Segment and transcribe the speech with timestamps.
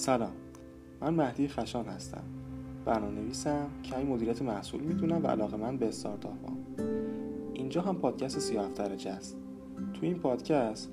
[0.00, 0.32] سلام.
[1.00, 2.22] من مهدی خشان هستم.
[2.84, 6.56] برنامه نویسم کمی مدیریت محصول می‌دونم و علاقه من به استارتاپ هم.
[7.54, 9.36] اینجا هم پادکست سیاه درجه است.
[9.94, 10.92] تو این پادکست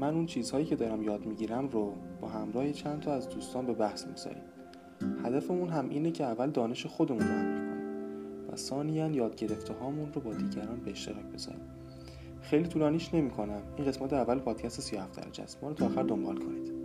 [0.00, 3.72] من اون چیزهایی که دارم یاد می‌گیرم رو با همراه چند تا از دوستان به
[3.72, 4.42] بحث می‌ذاریم.
[5.24, 10.12] هدفمون هم اینه که اول دانش خودمون رو هم کنیم و ثانیا یاد گرفته هامون
[10.12, 11.62] رو با دیگران به اشتراک بذاریم.
[12.40, 15.58] خیلی طولانیش نمی کنم این قسمت اول پادکست 37 درجه است.
[15.62, 16.79] ما رو تا آخر دنبال کنید.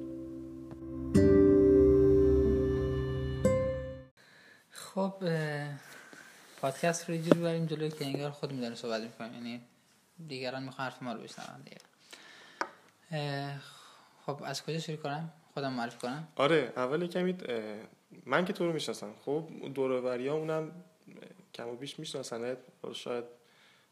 [5.20, 5.26] خب
[6.62, 9.34] پادکست رو جوری بریم جلوی که انگار خودمون داریم صحبت می‌کنیم.
[9.34, 9.62] یعنی
[10.28, 11.78] دیگران می‌خوان حرف ما رو بشنون دیگه.
[14.26, 16.28] خب از کجا شروع کنم؟ خودم معرفی کنم.
[16.36, 17.38] آره اول کمی
[18.26, 19.14] من که تو رو می‌شناسم.
[19.26, 20.72] خب دور ها اونم
[21.54, 22.58] کم و بیش میشناسنت
[22.94, 23.24] شاید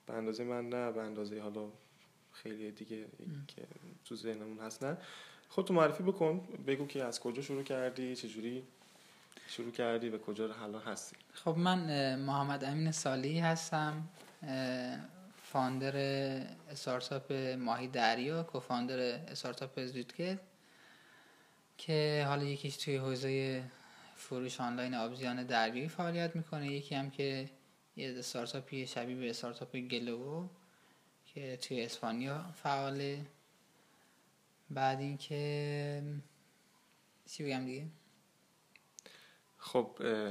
[0.06, 1.70] به اندازه من نه به اندازه حالا
[2.32, 3.06] خیلی دیگه
[3.48, 3.62] که
[4.06, 4.98] تو ذهنمون هست نه
[5.50, 8.64] خود تو معرفی بکن بگو که از کجا شروع کردی چجوری
[9.48, 14.08] شروع کردی و کجا حالا هستی؟ خب من محمد امین سالی هستم
[15.44, 15.96] فاندر
[16.70, 20.40] استارتاپ ماهی دریا کوفاندر استارتاپ زودکت
[21.78, 23.64] که حالا یکیش توی حوزه
[24.16, 26.68] فروش آنلاین آبزیان دریایی فعالیت می‌کنه.
[26.68, 27.50] یکی هم که
[27.96, 30.48] یه استارتاپی شبیه به استارتاپ گلو
[31.26, 33.26] که توی اسپانیا فعاله.
[34.70, 36.04] بعد اینکه
[37.26, 37.86] چی بگم دیگه؟
[39.64, 39.88] خب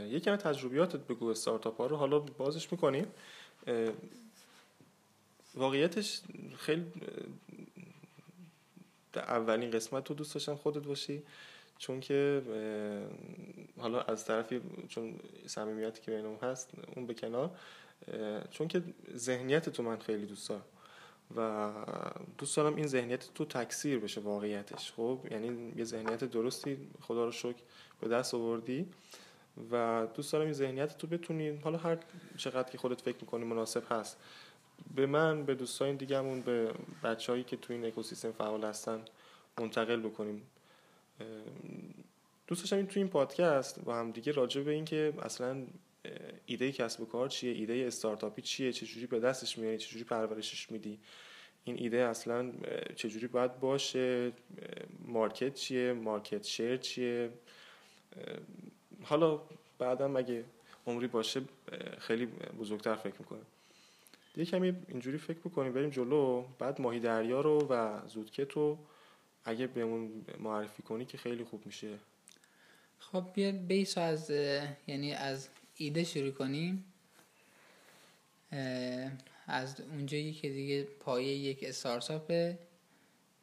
[0.09, 3.07] یکم تجربیاتت بگو استارتاپ ها رو حالا بازش می‌کنیم
[5.55, 6.21] واقعیتش
[6.57, 6.87] خیلی
[9.17, 11.23] اولین قسمت تو دوست داشتم خودت باشی
[11.79, 12.43] چون که
[13.79, 17.51] حالا از طرفی چون صمیمیتی که بینم هست اون به کنار
[18.51, 18.83] چون که
[19.17, 20.63] ذهنیت تو من خیلی دوست دارم.
[21.37, 21.71] و
[22.39, 27.33] دوست دارم این ذهنیت تو تکثیر بشه واقعیتش خب؟ یعنی یه ذهنیت درستی خدا رو
[27.33, 27.63] شکر
[28.01, 28.87] به دست آوردی
[29.73, 31.99] و دوست دارم این ذهنیت تو بتونی حالا هر
[32.37, 34.17] چقدر که خودت فکر می‌کنی مناسب هست
[34.95, 36.73] به من به دوستان دیگهمون به
[37.05, 39.05] بچههایی که تو این اکوسیستم فعال هستن
[39.59, 40.43] منتقل بکنیم.
[42.47, 45.67] دوست داشتم این تو این پادکست با هم دیگه راجع به این که اصلا
[46.47, 50.99] ایده کسب و کار چیه؟ ایده استارتاپی چیه؟ چجوری به دستش میاری چجوری پرورشش میدی؟
[51.65, 52.53] این ایده اصلا
[52.97, 54.33] چجوری باید باشه؟
[55.07, 57.31] مارکت چیه؟ مارکت شیر چیه؟
[59.03, 59.41] حالا
[59.79, 60.45] بعدم اگه
[60.87, 61.43] عمری باشه
[61.99, 62.27] خیلی
[62.61, 63.47] بزرگتر فکر می‌کنم.
[64.37, 66.45] یه کمی اینجوری فکر بکنیم بریم جلو.
[66.59, 68.79] بعد ماهی دریا رو و زودکت رو
[69.45, 71.99] اگه بهمون معرفی کنی که خیلی خوب میشه.
[72.99, 74.31] خب بیا بیس از
[74.87, 75.49] یعنی از
[75.83, 76.85] ایده شروع کنیم.
[79.47, 82.59] از اونجایی که دیگه پایه یک استارتاپه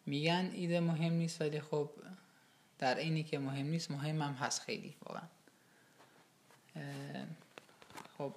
[0.05, 1.89] میگن ایده مهم نیست ولی خب
[2.77, 5.27] در اینی که مهم نیست مهم هم هست خیلی واقعا.
[8.17, 8.33] خب.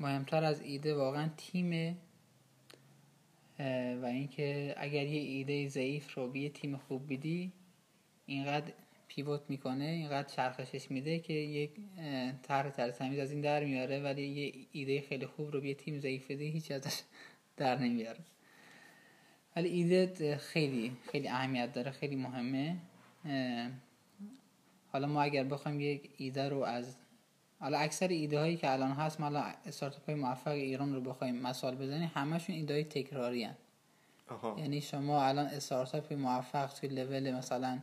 [0.00, 1.96] مهمتر از ایده واقعا تیمه
[4.02, 7.52] و اینکه اگر یه ایده ضعیف رو به تیم خوب بیدی
[8.26, 8.72] اینقدر
[9.10, 11.70] پیوت می‌کنه اینقدر چرخشش میده که یک
[12.42, 15.74] طرح تر تمیز از این در میاره ولی یه ایده خیلی خوب رو به یه
[15.74, 17.00] تیم ضعیف بده هیچ ازش
[17.56, 18.18] در نمیاره.
[19.56, 22.76] ولی ایده خیلی خیلی اهمیت داره خیلی مهمه.
[24.92, 26.96] حالا ما اگر بخوایم یک ایده رو از
[27.60, 29.26] حالا اکثر ایده هایی که الان هست ما
[29.66, 33.56] استارتاپ های موفق ایران رو بخوایم مثال بزنیم همشون ایده های تکراری هن.
[34.58, 37.78] یعنی شما الان استارتاپ موفق توی لول مثلا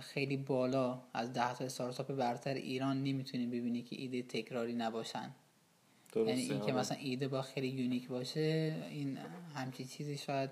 [0.00, 5.34] خیلی بالا از ده تا استارتاپ برتر ایران نمی‌تونی ببینی که ایده تکراری نباشن.
[6.16, 9.18] یعنی این که مثلا ایده با خیلی unique باشه این
[9.54, 10.50] همچی چیزی شاید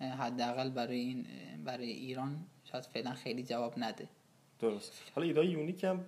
[0.00, 1.26] حداقل برای این
[1.64, 4.08] برای ایران شاید فعلا خیلی جواب نده.
[4.58, 4.92] درست.
[5.14, 6.04] حالا ایده یونیک هم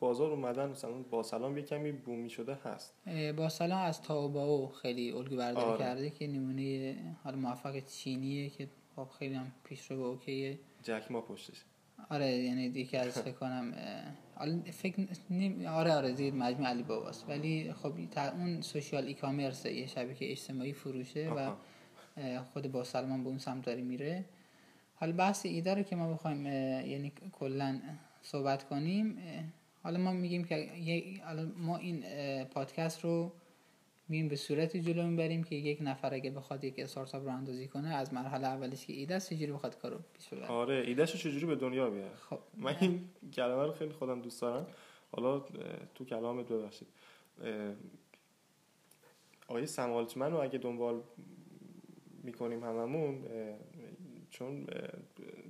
[0.00, 2.94] بازار اومدن مثلا با سلام یه کمی بومی شده هست.
[3.36, 5.78] با سلام از تاوباو خیلی الگو برداری آره.
[5.78, 10.58] کرده که نمونه حالا موفق چینیه که خب خیلی هم پیش رو اوکیه.
[10.82, 11.64] جک ما پشتش.
[12.10, 13.74] آره یعنی دیگه از فکر کنم
[14.72, 17.28] فکر نیم آره آره زیر مجموع علی باباست.
[17.28, 17.92] ولی خب
[18.38, 21.50] اون سوشیال ای کامرس یه شبکه اجتماعی فروشه و
[22.52, 24.24] خود با سلمان به اون سمت داری میره.
[24.94, 26.46] حالا بحث ایده رو که ما بخوایم
[26.86, 27.80] یعنی کلا
[28.22, 29.18] صحبت کنیم
[29.82, 30.70] حالا ما میگیم که
[31.56, 32.04] ما این
[32.44, 33.32] پادکست رو
[34.08, 37.88] میریم به صورتی جلو می‌بریم که یک نفر اگه بخواد یک استارتاپ رو اندازی کنه
[37.88, 40.46] از مرحله اولش که ایده است چجوری بخواد کارو پیش ببره.
[40.46, 44.66] آره ایدهشو چجوری به دنیا بیاره خب من این کلمه رو خیلی خودم دوست دارم.
[45.12, 45.40] حالا
[45.94, 46.88] تو کلامت ببخشید.
[49.48, 51.00] آقای سمالتمن رو اگه دنبال
[52.22, 53.24] می‌کنیم هممون
[54.30, 54.66] چون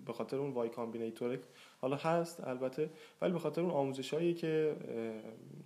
[0.06, 1.38] به خاطر اون وای کامبینیتور
[1.80, 2.90] حالا هست البته
[3.22, 4.76] ولی به خاطر اون آموزشایی که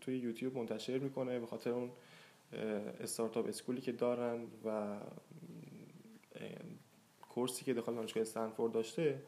[0.01, 1.91] توی یوتیوب منتشر می‌کنه به خاطر اون
[3.01, 4.97] استارتاپ اسکولی که دارن و
[7.29, 9.23] کورسی که داخل دانشگاه استنفورد داشته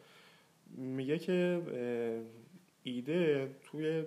[0.76, 1.62] میگه که
[2.82, 4.04] ایده توی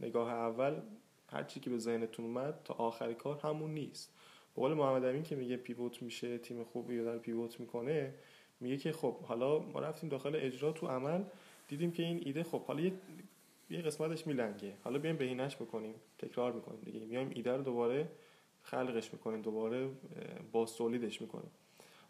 [0.00, 0.80] نگاه اول
[1.28, 4.14] هر چی که به ذهنتون اومد تا آخر کار همون نیست.
[4.54, 8.14] به قول محمد امین که میگه پیوت میشه تیم خوبی رو در پیوت می‌کنه
[8.60, 11.22] میگه که خب حالا ما رفتیم داخل اجرا تو عمل
[11.68, 12.90] دیدیم که این ایده خب حالا
[13.70, 14.72] یه قسمتش میلنگه.
[14.84, 17.00] حالا بیایم بهینش بکنیم تکرار می‌کنیم دیگه.
[17.00, 18.08] میایم ایده رو دوباره
[18.64, 19.90] خلقش می‌کنیم دوباره
[20.52, 21.50] باز تولیدش می‌کنیم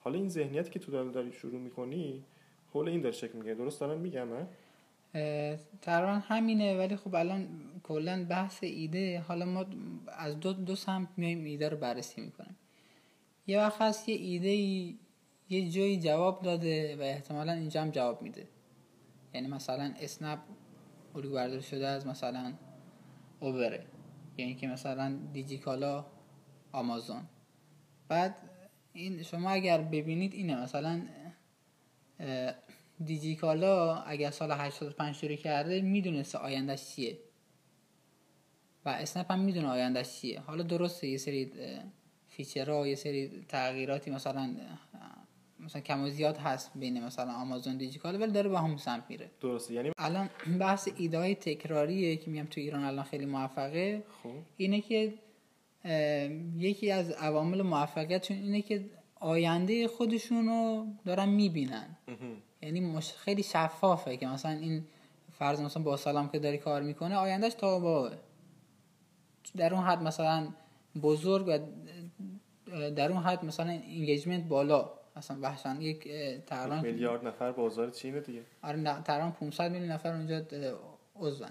[0.00, 2.24] حالا این ذهنیتی که تو داری شروع می‌کنی
[2.72, 4.28] حول این داره شکل میگه درست دارم میگم
[5.82, 7.48] تقریبا همینه ولی خب الان
[7.82, 9.20] کلا بحث ایده.
[9.20, 9.66] حالا ما
[10.08, 12.56] از دو دو سمت میایم ایده رو بررسی می‌کنیم.
[13.46, 14.54] یه وقت هست یه ایده
[15.48, 18.48] یه جایی جواب داده و احتمالا اینجا هم جواب میده.
[19.34, 20.38] یعنی مثلا اسنپ
[21.14, 22.52] الگو شده از مثلا
[23.40, 23.86] اوبره
[24.36, 26.04] یعنی که مثلا دیجیکالا
[26.74, 27.22] آمازون.
[28.08, 28.34] بعد
[28.92, 31.02] این شما اگر ببینید اینه مثلا
[33.04, 37.18] دیجیکالا اگر سال 85 شروع کرده می‌دونسته آیندهش چیه.
[38.84, 40.40] و اسنپ هم می‌دونه آیندهش چیه.
[40.40, 41.52] حالا درسته یه سری
[42.28, 44.54] فیچرها یه سری تغییراتی مثلا
[45.60, 49.30] مثلا کم و زیاد هست بین مثلا آمازون دیجیکالا ولی داره به هم سمت میره.
[49.40, 50.30] درسته یعنی الان
[50.60, 54.02] بحث ایده های تکراریه که میگم تو ایران الان خیلی موفقه.
[54.22, 54.30] خب.
[54.56, 55.14] اینه که
[56.56, 58.84] یکی از عوامل موفقیتشون اینه که
[59.20, 61.96] آینده خودشون رو دارن می‌بینن.
[62.62, 63.12] یعنی مش...
[63.12, 64.84] خیلی شفافه که مثلا این
[65.32, 68.10] فرض مثلا با سلام که داری کار می‌کنه آیندهش تا با
[69.56, 70.48] در اون حد مثلا
[71.02, 71.58] بزرگ و
[72.90, 74.90] در اون حد مثلا انگیجمنت بالا.
[75.16, 76.08] مثلا وحشن یک
[76.46, 78.42] تقریبا میلیارد نفر بازار چینه دیگه.
[78.62, 80.42] آره تقریبا 500 میلیون نفر اونجا
[81.16, 81.48] عضون.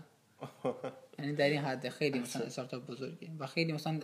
[1.23, 3.99] یعنی در این حد خیلی مثلا استارتاپ بزرگی و خیلی مثلا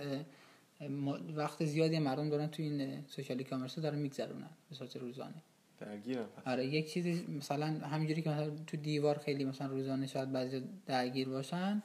[1.36, 5.44] وقت زیادی مردم دارن تو این سوشال کامرس دارن میگذرونن به صورت روزانه.
[5.80, 10.63] درگیرم آره یک چیزی مثلا همینجوری که مثلا تو دیوار خیلی مثلا روزانه شاید بعضی
[10.86, 11.83] درگیر باشن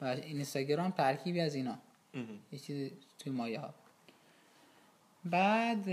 [0.00, 1.78] و اینستاگرام ترکیبی از اینا.
[2.52, 3.74] یه چیزی توی مایه ها.
[5.24, 5.88] بعد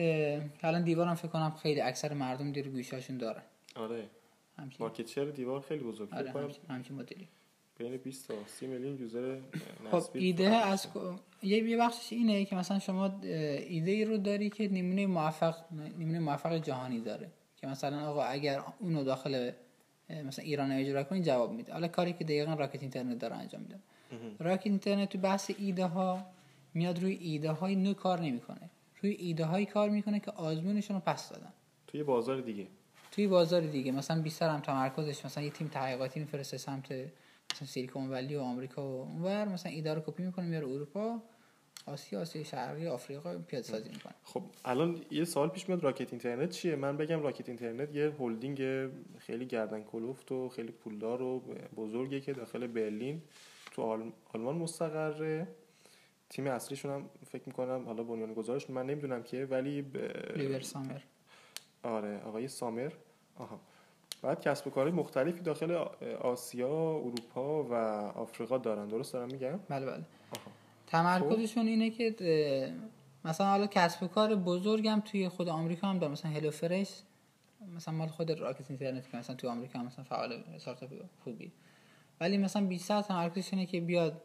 [0.62, 3.44] الان دیوار هم فکر کنم خیلی اکثر مردم دیر گوشاشون دارن
[3.76, 4.10] آره.
[4.80, 6.14] مارکت شیر دیوار خیلی بزرگ.
[6.14, 7.28] آره همچین, همچین مدلی.
[7.80, 9.38] بین 20 تا 30 میلیون یوزر
[9.92, 10.88] خب ایده از
[11.44, 15.56] یه یه بخشش اینه که مثلا شما ایده ای رو داری که نمونه موفق
[16.00, 17.32] نمونه موفق جهانی داره.
[17.58, 19.52] که مثلا آقا اگر اونو داخل
[20.10, 21.74] مثلا ایران اجرا کنی جواب میده.
[21.74, 23.80] حالا کاری که دقیقا راکت اینترنت داره انجام میده.
[24.40, 26.26] راکت اینترنت تو بحث ایده ها
[26.74, 28.70] میاد روی ایده های نو کار نمی‌کنه.
[29.02, 31.54] روی ایده هایی کار می‌کنه که آزمونشون رو پس دادن.
[31.88, 32.68] توی بازار دیگه.
[33.12, 33.92] توی بازار دیگه.
[33.92, 36.94] مثلا بیشتر هم تمرکزش مثلا یه تیم تحقیقاتی میفرسته سمت
[37.54, 41.22] مثلا سیلیکون ولی و آمریکا و اونور مثلا ایده رو کپی می‌کنه میاره اروپا
[41.86, 44.14] آسیا آسیا شرقی آفریقا پیاده سازی می‌کنه.
[44.24, 48.90] خب الان یه سوال پیش میاد Rocket Internet چیه؟ من بگم Rocket Internet یه هلدینگ
[49.18, 51.40] خیلی گردن کلفت و خیلی پولدار و
[51.76, 53.22] بزرگی که داخل برلین
[53.72, 53.82] تو
[54.34, 55.48] آلمان مستقره.
[56.30, 59.98] تیم اصلیشون هم فکر می‌کنم حالا بنیان گذارش من نمی‌دونم که ولی ب...
[60.38, 61.02] الیور سامر.
[61.84, 62.92] آره آقای سامر.
[63.36, 63.62] آها.
[64.22, 65.72] بعد کسب و کارهای مختلفی داخل
[66.22, 67.74] آسیا اروپا و
[68.18, 68.88] آفریقا دارن.
[68.88, 70.04] درست دارم میگم؟ بله بله.
[70.88, 72.16] تمرکزشون اینه که
[73.26, 77.02] مثلا حالا کسب و کار بزرگم توی خود آمریکا هم داره مثلا هلو فرش
[77.76, 80.90] مثلا مال خود راکت اینترنت که مثلا توی آمریکا هم مثلا فعال استارتاپ
[81.24, 81.52] خوبی.
[82.22, 84.22] ولی مثلا بیشتر تمرکزش اینه که بیاد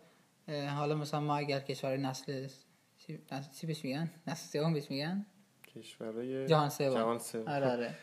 [0.48, 2.48] حالا مثلا ما اگر کشور نسل
[3.60, 5.26] چی بهش میگن؟ نسل سوم بهش میگن؟
[5.74, 6.94] کشورهای جهان سوم.
[6.94, 7.48] جهان سوم.
[7.48, 7.94] آره آره.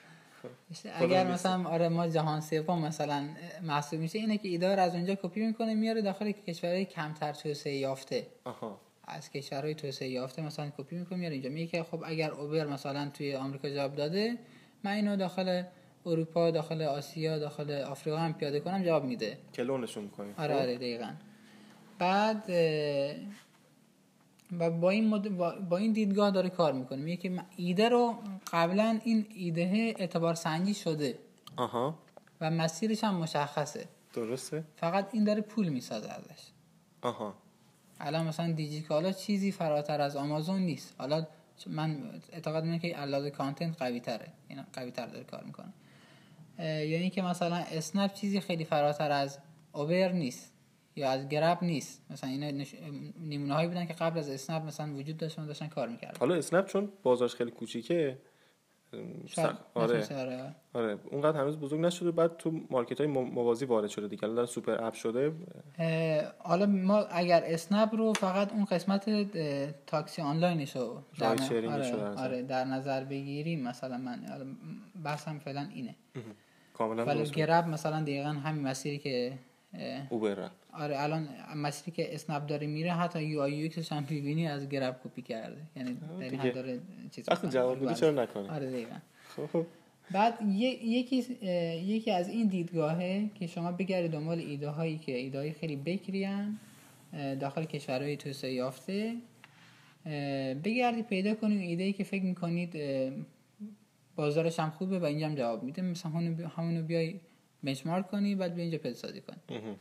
[0.93, 3.29] اگر مثلا آره ما جهان سوم مثلا
[3.63, 8.27] محسوب میشه اینه که ایدار از اونجا کپی می‌کنه میاره داخل کشورهای کمتر توسعه یافته.
[8.43, 8.79] آها.
[9.07, 11.49] از کشورهای توسعه یافته مثلا کپی می‌کنه میاره اینجا.
[11.49, 14.37] میگه که خب اگر اوبر مثلا توی آمریکا جواب داده
[14.83, 15.63] من اینو داخل
[16.05, 19.37] اروپا داخل آسیا داخل آفریقا هم پیاده کنم جواب میده.
[19.53, 21.11] کلونشون می‌کنیم آره آره دقیقاً.
[21.99, 22.43] بعد
[24.59, 25.37] و با این, مد...
[25.69, 27.01] با این دیدگاه داره کار می‌کنه.
[27.01, 28.15] میگه که ایده رو
[28.53, 31.19] قبلا این ایده اعتبار سنجی شده.
[31.55, 31.99] آها.
[32.41, 33.85] و مسیرش هم مشخصه.
[34.13, 34.63] درسته.
[34.75, 36.47] فقط این داره پول می‌سازه ازش.
[37.01, 37.33] آها.
[37.99, 40.95] الان مثلا دیجیکالا چیزی فراتر از آمازون نیست.
[40.97, 41.27] حالا
[41.67, 41.97] من
[42.31, 45.73] اعتقاد می‌کنم که علاوه کانتنت قوی تره این قوی تر داره کار می‌کنه.
[46.85, 49.39] یعنی که مثلا اسنپ چیزی خیلی فراتر از
[49.73, 50.53] اوبر نیست.
[50.95, 52.01] یا از گرب نیست.
[52.09, 52.75] مثلا اینا نش...
[53.29, 56.19] نمونه هایی بودن که قبل از اسنپ مثلا وجود داشتن داشتن کار می‌کردن.
[56.19, 58.17] حالا اسنپ چون بازارش خیلی کوچیکه
[59.73, 60.07] آره.
[60.15, 60.97] آره, آره.
[61.11, 64.23] اونقدر هنوز بزرگ نشده بعد تو market های موازی وارد شده دیگه.
[64.23, 65.33] الان super app شده.
[66.39, 69.09] حالا ما اگر اسنپ رو فقط اون قسمت
[69.85, 73.63] تاکسی آنلاینش رو در, آره, آره در نظر بگیریم.
[73.63, 74.19] مثلا من
[75.03, 75.95] بحثم فعلا اینه.
[76.73, 79.33] کاملا ولی گرب مثلا دقیقا همین مسیری که
[80.09, 84.69] اوبر آره الان مسیری که اسنپ داره میره حتی یو آی یو هم می‌بینی از
[84.69, 85.61] گرب کپی کرده.
[85.75, 86.79] یعنی در این داره
[87.11, 88.95] چیز وقتی جواب بده چرا نکنه آره دقیقاً.
[89.53, 89.65] خب
[90.11, 91.17] بعد یکی
[91.85, 96.59] یکی از این دیدگاهه که شما بگردید دنبال ایده هایی که ایده های خیلی بکریان
[97.39, 99.15] داخل کشورهای توسعه یافته.
[100.63, 102.75] بگردید پیدا کنید ایده ای که فکر می‌کنید
[104.15, 105.81] بازارش هم خوبه و اینجا هم جواب میده.
[105.81, 106.11] مثلا
[106.57, 107.19] همونو بیای
[107.63, 109.37] بنچمارک کنی بعد به اینجا پیدا سازی کنی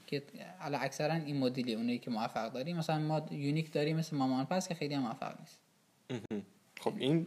[0.07, 0.23] که
[0.59, 4.69] حالا اکثرا این مدلی اونایی که موفق داریم مثلا ما یونیک داریم مثل مامان پس
[4.69, 5.59] که خیلی هم موفق نیست.
[6.81, 7.27] خب این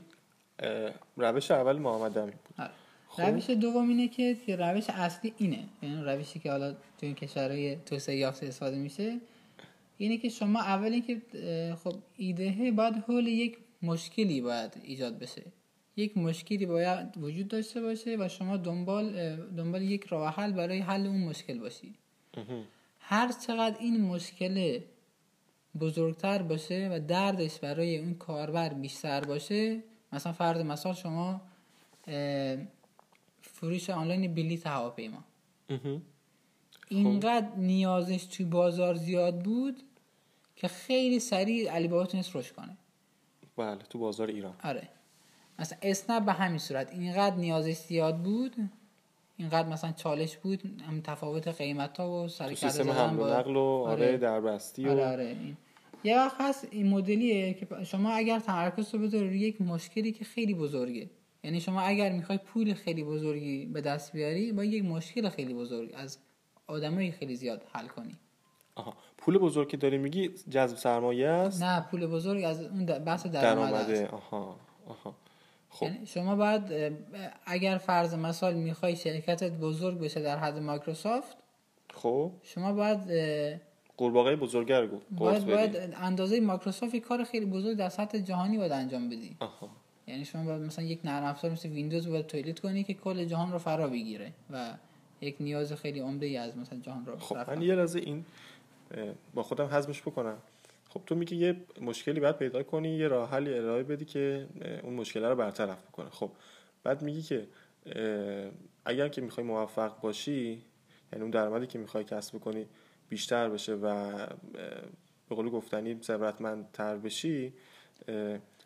[1.18, 2.56] روش اول محمد امی بود.
[2.60, 2.72] آره.
[3.08, 3.22] خب.
[3.24, 5.64] روش دوم اینه که روش اصلی اینه.
[5.82, 9.20] یعنی روشی که حالا تو این کشورهای توسعه یافته استفاده میشه
[9.98, 11.22] اینه که شما اول اینکه
[11.84, 15.44] خب ایده باید حول یک مشکلی باید ایجاد بشه.
[16.02, 21.08] یک مشکلی باید وجود داشته باشه و شما دنبال دنبال یک راه حل برای حل
[21.08, 21.96] اون مشکل باشی.
[23.00, 24.80] هر چقدر این مشکل
[25.80, 31.42] بزرگتر باشه و دردش برای اون کاربر بیشتر باشه مثلا فرض مثال شما
[33.42, 35.24] فروش آنلاین بلیط هواپیما.
[36.90, 39.84] اینقدر نیازش توی بازار زیاد بود
[40.56, 42.78] که خیلی سریع علی بابا تونست رشد کنه.
[43.58, 44.56] بله تو بازار ایران.
[44.64, 44.90] آره.
[45.62, 46.94] مثلا اسنپ به همین صورت.
[46.94, 48.56] اینقدر نیازش زیاد بود
[49.38, 53.60] اینقدر مثلا چالش بود هم تفاوت قیمت ها و سر سیستم حمل و نقل و
[53.60, 55.58] آره, آره دربستی آره آره این.
[56.04, 60.26] یه وقت هست این مدلیه که شما اگر تمرکز رو بذاری روی یک مشکلی که
[60.26, 61.10] خیلی بزرگه.
[61.44, 65.94] یعنی شما اگر می‌خوای پول خیلی بزرگی به دست بیاری با یک مشکل خیلی بزرگ
[65.98, 66.18] از
[66.68, 68.18] آدمای خیلی زیاد حل کنی.
[68.76, 68.94] آها.
[69.18, 74.08] پول بزرگ که داری میگی جذب سرمایه است؟ نه پول بزرگ از اون بحث درآمده.
[74.08, 74.56] آها
[74.88, 75.16] آها.
[75.72, 75.86] خب.
[75.86, 76.94] یعنی شما باید
[77.46, 81.38] اگر فرض مثال می‌خوای شرکتت بزرگ بشه در حد مایکروسافت
[81.94, 82.32] خب.
[82.44, 83.00] شما باید
[83.98, 89.10] قورباغه بزرگر گفت باید, باید اندازه مایکروسافت کار خیلی بزرگ در سطح جهانی باید انجام
[89.10, 89.36] بدی.
[89.40, 89.70] آها.
[90.08, 93.52] یعنی شما باید مثلا یک نرم افزار مثل ویندوز باید تولید کنی که کل جهان
[93.52, 94.74] رو فرا بگیره و
[95.22, 98.26] یک نیاز خیلی عمده ای از مثلا جهان رو خب من یه لحظه این
[99.34, 100.38] با خودم حزمش بکنم.
[100.94, 104.48] خب تو میگی یه مشکلی باید پیدا کنی یه راه حلی ارائه بدی که
[104.84, 106.10] اون مشکل رو برطرف بکنه.
[106.10, 106.32] خب
[106.84, 107.48] بعد میگی که
[108.86, 110.62] اگر که می‌خوای موفق باشی
[111.14, 112.66] یعنی اون درآمدی که می‌خوای کسب کنی
[113.10, 114.16] بیشتر بشه و
[115.30, 117.54] به قول گفتنی ثروتمندتر بشی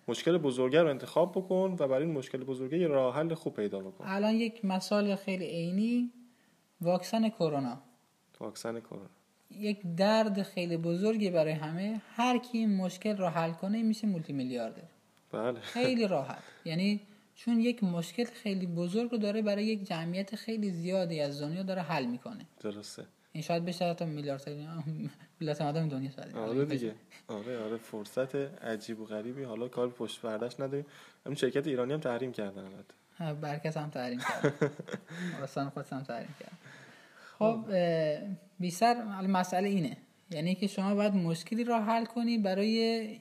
[0.07, 3.79] مشکل بزرگه رو انتخاب بکن و برای این مشکل بزرگه یه راه حل خوب پیدا
[3.79, 4.05] بکن.
[4.07, 6.11] الان یک مثال خیلی عینی
[6.81, 7.81] واکسن کرونا.
[8.39, 9.24] واکسن کرونا.
[9.51, 12.01] یک درد خیلی بزرگی برای همه.
[12.15, 14.81] هر کی این مشکل رو حل کنه میشه مولتی میلیاردر
[15.31, 15.59] بله.
[15.59, 16.43] خیلی راحت.
[16.65, 17.01] یعنی
[17.35, 21.81] چون یک مشکل خیلی بزرگ رو داره برای یک جمعیت خیلی زیادی از دنیا داره
[21.81, 22.45] حل می‌کنه.
[22.59, 23.05] درسته.
[23.31, 24.49] این شاید بشه حتی میلیارد
[25.41, 26.35] ملت مردم دنیا شاید.
[26.37, 26.95] آره دیگه.
[27.27, 29.43] آره آره فرصت عجیب و غریبی.
[29.43, 30.85] حالا کار پشت پردش نداریم.
[31.25, 33.33] همین شرکت ایرانی هم تحریم کردن البته.
[33.41, 34.71] برکت هم تحریم کرد
[35.43, 36.57] اصلا خودش هم تحریم کرد.
[37.39, 37.65] خب
[38.59, 39.97] بیشتر مسئله اینه.
[40.31, 43.19] یعنی که شما باید مشکلی رو حل کنی برای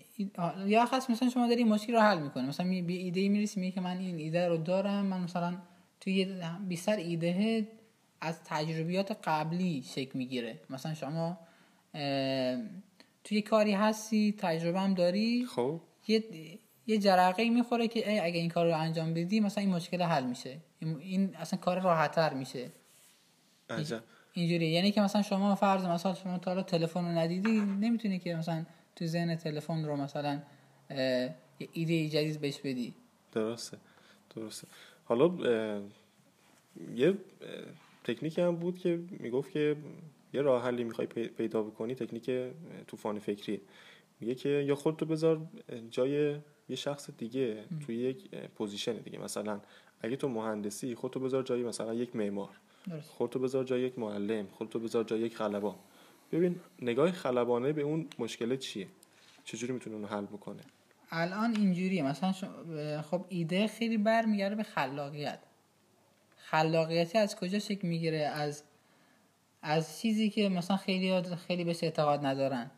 [0.66, 2.46] یا خاص مثلا شما داری مشکلی رو حل می‌کنی.
[2.46, 5.56] مثلا به ایده می‌رسی میگه که من این ایده رو دارم من مثلا
[6.00, 7.68] توی بیشتر ایده
[8.20, 10.60] از تجربیات قبلی شکل می‌گیره.
[10.70, 11.38] مثلا شما
[13.24, 15.80] توی کاری هستی تجربه هم داری خب.
[16.08, 16.24] یه
[16.86, 20.24] یه جرقه می‌خوره که ای اگه این کار رو انجام بدی مثلا این مشکل حل
[20.24, 20.56] میشه.
[21.00, 22.70] این اصلا کار راحتتر میشه.
[23.70, 24.02] عجب
[24.34, 28.66] اینجوری یعنی که مثلا شما فرض مثلا شما تا تلفن رو ندیدی نمی‌تونی که مثلا
[28.96, 30.42] تو ذهن تلفن رو مثلا
[30.90, 32.94] یه ایده جدید بهش بدی.
[33.32, 33.78] درسته
[34.36, 34.68] درسته.
[35.04, 35.30] حالا
[36.94, 37.14] یه
[38.04, 39.76] تکنیکی هم بود که می‌گفت که
[40.34, 42.30] یه راه حلی می‌خوای پیدا بکنی تکنیک
[42.86, 43.60] طوفان فکری.
[44.20, 45.46] میگه که یا خودتو بذار
[45.90, 46.36] جای
[46.68, 49.18] یه شخص دیگه توی یک پوزیشن دیگه.
[49.18, 49.60] مثلا
[50.00, 52.60] اگه تو مهندسی خودتو بذار جای مثلا یک معمار.
[53.02, 55.74] خودتو بذار جای یک معلم خودتو بذار جای یک خلبان
[56.32, 58.88] ببین نگاه خلبانه به اون مشکل چیه؟
[59.44, 60.62] چجوری می‌تونه اونو حل بکنه؟
[61.10, 62.02] الان اینجوریه.
[62.02, 62.32] مثلا
[63.02, 65.38] خب ایده خیلی برمیگرده به خلاقیت.
[66.36, 68.62] خلاقیتی از کجا شکل می‌گیره؟ از
[69.62, 72.70] از چیزی که مثلا خیلی خیلی بهش اعتقاد ندارن.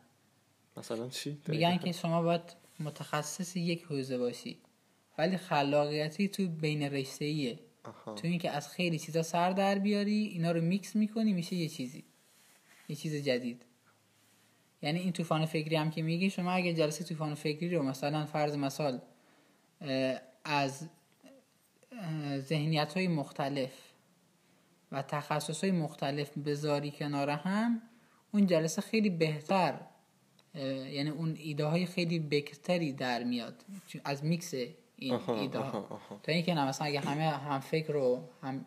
[0.77, 2.41] مثلا چی؟ میگن که شما باید
[2.79, 4.57] متخصص یک حوزه باشی.
[5.17, 7.59] ولی خلاقیتی تو بین رشته ایه
[8.05, 12.03] تو اینکه از خیلی چیزا سر در بیاری اینا رو میکس می‌کنی میشه یه چیزی.
[12.87, 13.65] یه چیز جدید.
[14.81, 18.55] یعنی این طوفان فکری هم که میگی شما اگه جلسه طوفان فکری رو مثلا فرض
[18.55, 19.01] مثال
[20.43, 20.89] از
[22.37, 23.71] ذهنیت های مختلف
[24.91, 27.81] و تخصص های مختلف بذاری کنار هم
[28.31, 29.79] اون جلسه خیلی بهتر
[30.55, 33.65] یعنی اون ایده های خیلی بکرتری در میاد.
[34.03, 34.53] از میکس
[34.99, 35.59] این ایده
[36.23, 38.65] تا اینکه نه مثلا اگه همه هم فکر رو هم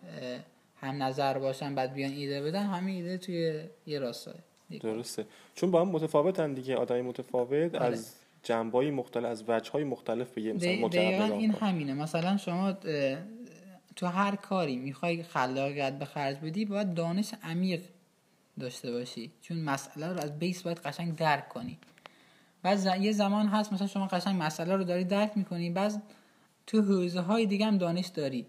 [0.81, 4.35] هم نظر باشن بعد بیان ایده بدن همه ایده توی یه راستای.
[4.81, 5.27] درسته.
[5.55, 7.87] چون با هم متفاوتن دیگه آدمی متفاوت آره.
[7.87, 11.95] از جنبایی مختلف از وجه های مختلف به یه مثلا این همینه.
[11.95, 12.73] مثلا شما
[13.97, 17.83] تو هر کاری می‌خوای خلاقیت به خرج بدی باید دانش عمیق
[18.61, 19.33] داشته باشی.
[19.41, 21.79] چون مسئله رو از بیس باید قشنگ درک کنی.
[22.63, 26.03] بعد یه زمان هست مثلا شما قشنگ مسئله رو داری درک می‌کنی بعد
[26.71, 28.47] تو حوزه های دیگه هم دانش داری.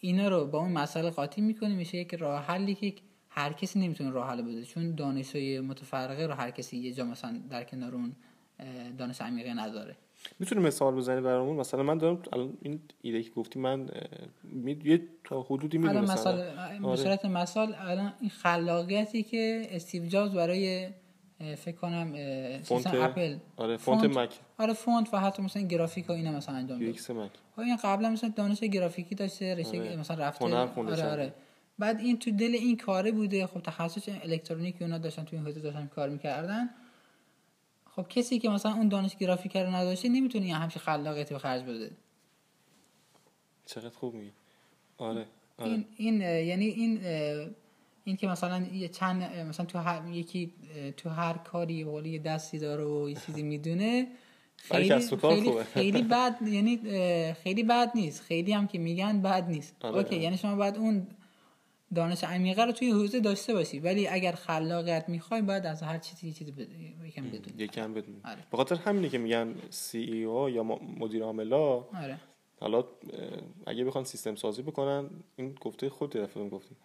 [0.00, 2.94] اینا رو با اون مسئله قاطی می‌کنی میشه یک راه حلی که
[3.28, 4.64] هر کسی نمی‌تونه راه حل بده.
[4.64, 8.12] چون دانش های متفرقه رو هر کسی یه جا مثلا در کنار اون
[8.98, 9.96] دانش عمیقه نداره.
[10.38, 13.88] می‌تونی مثال بزنی برامون؟ مثلا من دارم الان این ایده که گفتی من
[14.84, 17.16] یه تا حدودی می‌دونم مثلا.
[17.22, 20.88] به مثال الان این خلاقیتی که استیو جابز برای
[21.56, 22.12] فکر کنم
[22.62, 23.36] فونت؟ اپل.
[23.56, 24.38] آره فونت, مک.
[24.58, 27.30] آره فونت و حتی مثلا گرافیک و اینا مثلا انجام داد مک.
[27.58, 29.96] این قبلا مثلا دانش گرافیکی داشته رشته آره.
[29.96, 30.44] مثلا رفته.
[30.44, 31.34] آره آره.
[31.78, 33.46] بعد این تو دل این کاره بوده.
[33.46, 36.70] خب تخصص الکترونیک اونا داشتن تو این حوزه داشتن کار می‌کردن.
[37.96, 41.62] خب کسی که مثلا اون دانش گرافیک رو نداشته نمی‌تونه یه همچین خلاقیتی به خرج
[41.62, 41.90] بده.
[43.66, 44.32] چقدر خوب میگی.
[44.98, 45.26] آره,
[45.58, 45.70] آره.
[45.70, 47.00] این این یعنی این
[48.04, 50.52] این که مثلا یه چند مثلا تو هر یکی
[50.96, 54.06] تو هر کاری ولی یه دستی داره و یه چیزی می‌دونه
[54.56, 56.76] خیلی خیلی, خیلی بد یعنی
[57.34, 58.22] خیلی بد نیست.
[58.22, 59.76] خیلی هم که میگن بد نیست.
[59.80, 61.06] آره اوکی یعنی شما باید اون
[61.94, 63.78] دانش عمیقه رو توی حوزه داشته باشی.
[63.80, 66.52] ولی اگر خلاقیت می‌خوای باید از هر چیزی یه چیزی
[67.04, 68.38] یکم بدون یکم بدون آره.
[68.50, 70.62] به خاطر همینه که میگن سی ای او یا
[70.98, 72.18] مدیر عاملا آره.
[72.60, 72.84] حالا
[73.66, 76.76] اگه بخوان سیستم سازی بکنن این گفته خود دفعه گفتی.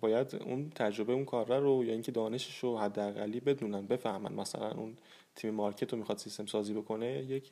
[0.00, 4.32] باید اون تجربه اون کار رو یا اینکه دانشش رو حداقلی بدونن بفهمن.
[4.32, 4.96] مثلا اون
[5.34, 7.50] تیم مارکت رو می‌خواد سیستم سازی بکنه یک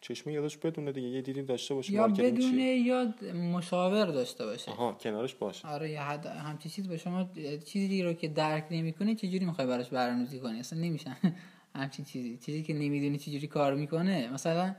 [0.00, 4.70] چشمه یادش بدونه دیگه یه دیدی داشته باشه یا بدونه یا مشاور داشته باشه.
[4.70, 5.68] آها کنارش باشه.
[5.68, 7.30] آره یا حد همچین چیز به شما
[7.64, 11.16] چیزی رو که درک نمی‌کنه چجوری می‌خوای براش برنامه‌ریزی کنی؟ اصلا نمیشن
[11.74, 14.32] همچین چیزی چیزی که نمی‌دونی چجوری کار می‌کنه.
[14.32, 14.74] مثلا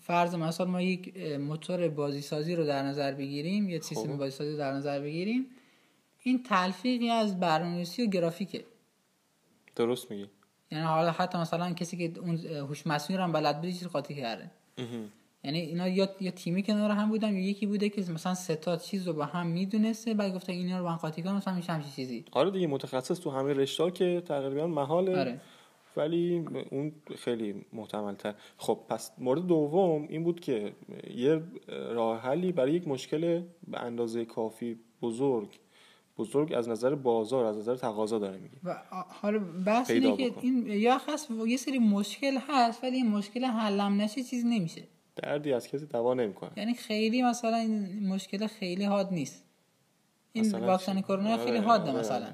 [0.00, 4.16] فرض مثال ما یک موتور بازی سازی رو در نظر بگیریم یا سیستم خب.
[4.16, 5.46] بازی سازی رو در نظر بگیریم.
[6.22, 8.64] این تلفیقی از برنامه‌نویسی و گرافیکه.
[9.76, 10.26] درست میگی.
[10.70, 14.14] یعنی حالا حتی مثلا کسی که اون هوش مصنوعی رو هم بلد بودی چیز قاطی
[14.14, 14.50] کرده.
[15.44, 18.76] یعنی اینا یا یا تیمی کنار هم بودن یا یکی بوده که مثلا سه تا
[18.76, 21.72] چیز رو با هم می‌دونسته بعد گفته اینا رو با هم قاطی کنن مثلا میشه
[21.72, 22.24] همچین چیزی.
[22.32, 25.40] آره دیگه متخصص تو همه رشته که تقریبا محاله آره.
[25.98, 30.72] ولی اون خیلی محتمل تر خب پس مورد دوم این بود که
[31.14, 35.58] یه راه حلی برای یک مشکل به اندازه کافی بزرگ
[36.18, 38.56] بزرگ از نظر بازار از نظر تقاضا داره میگه.
[38.64, 43.44] و حالا بحث اینه که این یا خاص یه سری مشکل هست ولی این مشکل
[43.44, 44.82] حلم نشه چیز نمیشه.
[45.16, 46.50] دردی از کسی دوا نمی‌کنه.
[46.56, 49.44] یعنی خیلی مثلا این مشکل خیلی حاد نیست.
[50.32, 52.00] این واکسن کرونا خیلی آره، حاده آره.
[52.00, 52.26] مثلا.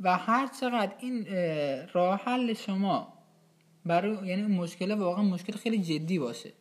[0.00, 1.26] و هر چقدر این
[1.92, 3.12] راه حل شما
[3.86, 6.52] برای یعنی مشکل واقعا مشکل خیلی جدی باشه.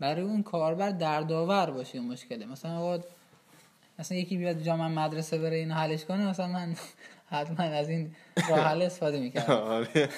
[0.00, 3.00] برای اون کاربر دردآور باشه اون مشکله مثلا
[3.98, 6.74] مثلا یکی بیاد جا من مدرسه بره اینو حلش کنه مثلا من
[7.30, 8.14] حتما از این
[8.50, 9.54] راه حل استفاده می‌کردم.
[9.76, 10.08] آره.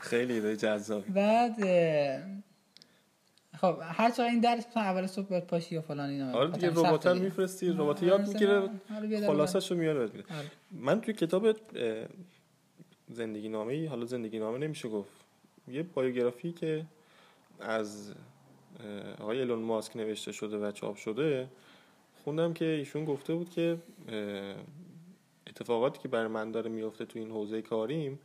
[0.00, 1.56] خیلی ایده جذاب بعد
[3.60, 6.70] خب هر چقدر این درس مثلا اول صبح باید پاشی یا فلان اینا آره دیگه
[6.70, 8.70] ربات میفرستی ربات یاد می‌گیره
[9.26, 10.10] خلاصش رو میاره آره.
[10.72, 11.56] من توی کتاب
[13.08, 15.10] زندگی نامه حالا زندگی نامه نمیشه گفت.
[15.68, 16.84] یه بایوگرافی که
[17.60, 18.14] از
[19.20, 21.48] آقای ایلون ماسک نوشته شده و چاپ شده
[22.24, 23.78] خوندم که ایشون گفته بود که
[25.46, 28.18] اتفاقاتی که برای من داره میفته تو این حوزه کاریم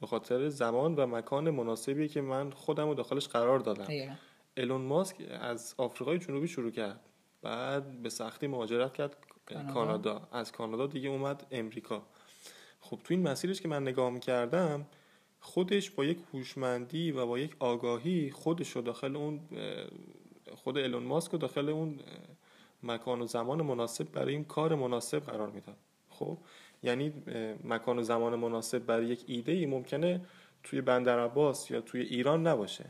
[0.00, 4.16] به خاطر زمان و مکان مناسبی که من خودم رو داخلش قرار دادم.
[4.56, 7.00] ایلون ماسک از آفریقای جنوبی شروع کرد.
[7.42, 9.16] بعد به سختی مهاجرت کرد
[9.74, 10.28] کانادا.
[10.32, 12.02] از کانادا دیگه اومد امریکا.
[12.80, 14.86] خب تو این مسیرش که من نگاه می‌کردم
[15.40, 19.40] خودش با یک هوشمندی و با یک آگاهی خودش رو داخل اون
[20.54, 22.00] خود ایلون ماسک رو داخل اون
[22.82, 25.76] مکان و زمان مناسب برای این کار مناسب قرار می‌داد.
[26.10, 26.38] خب؟
[26.82, 27.12] یعنی
[27.64, 30.20] مکان و زمان مناسب برای یک ایده ای ممکنه
[30.62, 32.84] توی بندر عباس یا توی ایران نباشه.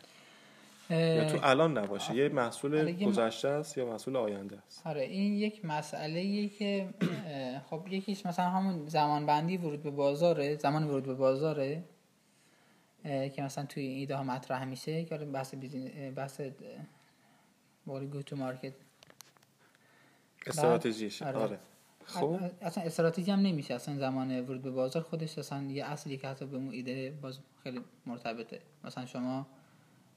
[0.90, 5.64] یا تو الان نباشه یه محصول گذشته است یا محصول آینده است؟ آره این یک
[5.64, 6.88] مسئله که
[7.70, 11.84] خب یکیش مثلا همون زمان بندی ورود به بازاره زمان ورود به بازاره
[13.04, 16.40] که مثلا توی ایده ها مطرح میشه که بحث بیزین بحث
[17.86, 18.72] گو تو مارکت.
[20.46, 21.58] استراتژیش آره, آره.
[22.04, 26.28] خب؟ اصلا استراتژی هم نمیشه اصلا زمان ورود به بازار خودش اصلا یه اصلی که
[26.28, 28.60] حتی به اون ایده باز خیلی مرتبطه.
[28.84, 29.46] مثلا شما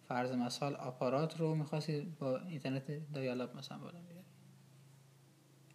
[0.10, 4.26] فرض مثال آپارات رو می‌خواستی با اینترنت دایالاب مثلا بالا بیاری.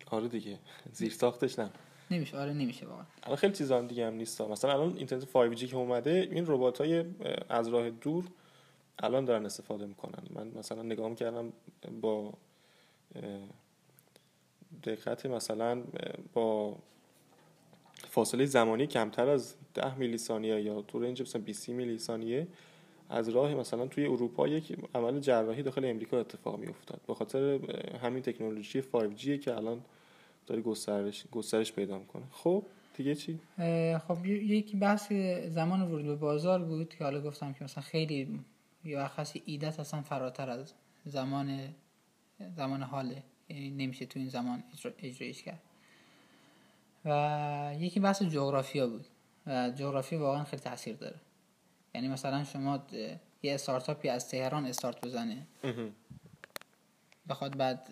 [0.06, 0.58] آره دیگه.
[0.92, 1.70] زیر ساختش نه.
[2.10, 2.38] نمیشه.
[2.38, 3.04] آره نمیشه واقعا.
[3.22, 4.40] الان خیلی چیزا هم دیگه هم نیست.
[4.40, 7.04] مثلا الان اینترنت 5G که اومده این ربات های
[7.48, 8.24] از راه دور
[8.98, 10.22] الان دارن استفاده می‌کنن.
[10.30, 11.52] من مثلا نگاه کردم
[12.00, 12.32] با
[14.84, 15.82] دقت مثلا
[16.32, 16.76] با
[18.08, 22.46] فاصله زمانی کمتر از 10 میلی ثانیه یا تو رنج مثلا 20 میلی ثانیه
[23.14, 27.58] از راه مثلا توی اروپا یک عمل جراحی داخل امریکا اتفاق می افتاد به خاطر
[28.02, 29.80] همین تکنولوژی 5G که الان
[30.46, 32.22] داره گسترش گسترش پیدا می‌کنه.
[32.30, 32.62] خب
[32.96, 33.38] دیگه چی؟
[34.08, 35.12] خب یکی بحث
[35.48, 38.40] زمان ورود به بازار بود که حالا گفتم که مثلا خیلی
[38.84, 40.72] یا خاصی ایدت اصلا فراتر از
[41.04, 41.74] زمان
[42.56, 44.62] زمان حاله یعنی نمیشه تو این زمان
[44.98, 45.62] اجرایش کرد.
[47.04, 49.06] و یکی بحث جغرافیا بود.
[49.46, 51.16] و جغرافی واقعا خیلی تاثیر داره.
[51.94, 52.86] یعنی مثلا شما
[53.42, 55.46] یه استارتاپی از تهران استارت بزنه.
[57.28, 57.88] بخواد بعد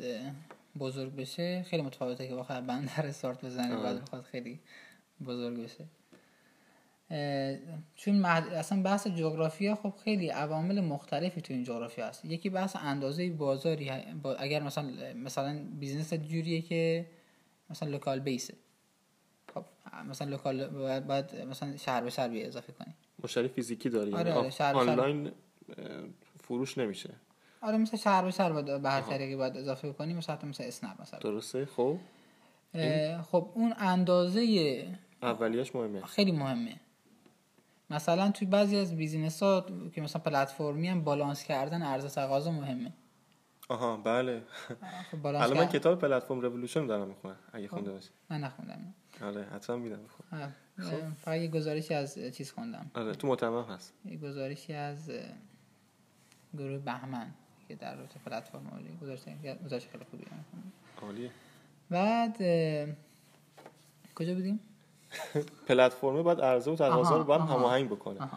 [0.79, 4.61] بزرگ بشه خیلی متفاوته که بخواد بندر استارت بزنه بعد بخواد خیلی
[5.27, 5.85] بزرگ بشه.
[7.95, 12.25] چون اصلا بحث جغرافیا خب خیلی عوامل مختلفی تو این جغرافیا هست.
[12.25, 13.91] یکی بحث اندازه بازاری
[14.39, 17.07] اگر مثلا مثلا business جوریه که
[17.71, 18.55] مثلا local base ه
[19.55, 19.65] خب
[20.09, 20.69] مثلا local
[21.01, 22.95] باید, مثلا شهر به شهر اضافه کنی.
[23.25, 25.33] مشتری فیزیکی داری آره آره شهر آنلاین
[26.41, 27.15] فروش نمیشه.
[27.61, 31.21] آره مثلا شهر به شهر به هر طریقی باید اضافه کنی مثلا مثلا اسنپ مثلا.
[31.21, 31.99] درسته؟ خب.
[33.31, 34.87] خب اون اندازه
[35.23, 36.01] اولیش مهمه.
[36.01, 36.81] خیلی مهمه.
[37.91, 42.93] مثلا توی بعضی از business ها که مثلا پلتفرمی هم بالانس کردن عرضه تقاضا مهمه.
[43.69, 44.43] آها بله.
[45.11, 48.09] خب الان من کتاب پلتفرم رولوشن دارم می‌خونم اگه خب، خونده باشی.
[48.31, 48.95] من نخوندم.
[49.23, 50.01] آره حتما میدم.
[50.09, 50.49] خب.
[51.25, 52.91] فقط یه گزارشی از چیز خوندم.
[52.95, 53.95] آره تو متمم هست.
[54.05, 55.11] یه گزارشی از
[56.59, 57.27] گروه بهمن
[57.69, 59.21] که در رابطه پلتفرم عالی گزارش
[59.65, 60.25] گزارش خیلی خوبی
[61.03, 61.31] عالیه.
[61.91, 62.37] بعد
[64.15, 64.61] کجا بودیم؟
[65.69, 68.29] پلتفرم باید عرضه و تقاضا رو با هم هماهنگ بکنه.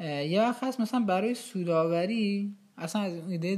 [0.00, 3.48] یا وقت هست مثلا برای سوداوری اصلا از ایده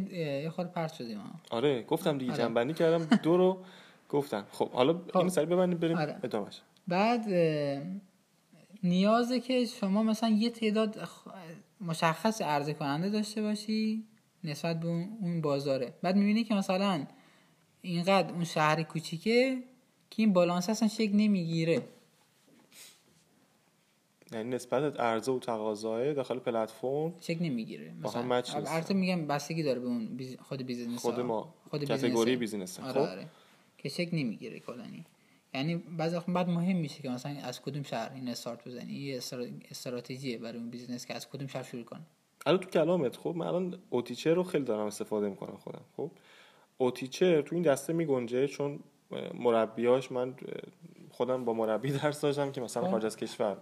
[0.43, 1.21] یه خورده پرت شدیم.
[1.51, 2.43] آره گفتم دیگه آره.
[2.43, 3.05] جنبندی کردم.
[3.05, 3.59] دو رو
[4.15, 5.17] گفتم خب حالا خب.
[5.17, 6.21] این سری ببندیم بریم آره.
[6.25, 7.27] ادامش بعد
[8.83, 11.09] نیازه که شما مثلا یه تعداد
[11.81, 14.05] مشخص عرضه کننده داشته باشی
[14.45, 15.95] نسبت به اون بازاره.
[16.03, 17.07] بعد می‌بینی که مثلا
[17.83, 19.63] اینقدر اون شهر کوچیکه
[20.11, 21.83] که این بالانس اصلا شکل نمی‌گیره.
[24.33, 27.95] یعنی نسبت عرضه و تقاضای داخل پلتفرم شکل نمی‌گیره.
[28.03, 31.55] مثلا البته میگم بستگی داره به اون خود business خود ما.
[31.71, 32.81] خود category business.
[32.81, 33.44] آره خب؟
[33.85, 35.05] که شکل نمی‌گیره کلانی.
[35.55, 38.93] یعنی بعضی وقت بعد مهم میشه که مثلا از کدوم شهر این استارت بزنی.
[38.93, 39.21] یه
[39.71, 42.01] استراتژی برای اون business که از کدوم شهر شروع کنه
[42.47, 45.85] الان تو کلامت خب من الان اوتیچر رو خیلی دارم استفاده می‌کنم خودم.
[45.97, 46.11] خب
[46.79, 48.81] اوتیچر تو این دسته میگنجه چون
[49.35, 50.35] مربیاش من
[51.11, 52.91] خودم با مربی درس داشتم که مثلا خب.
[52.91, 53.57] خارج از کشور.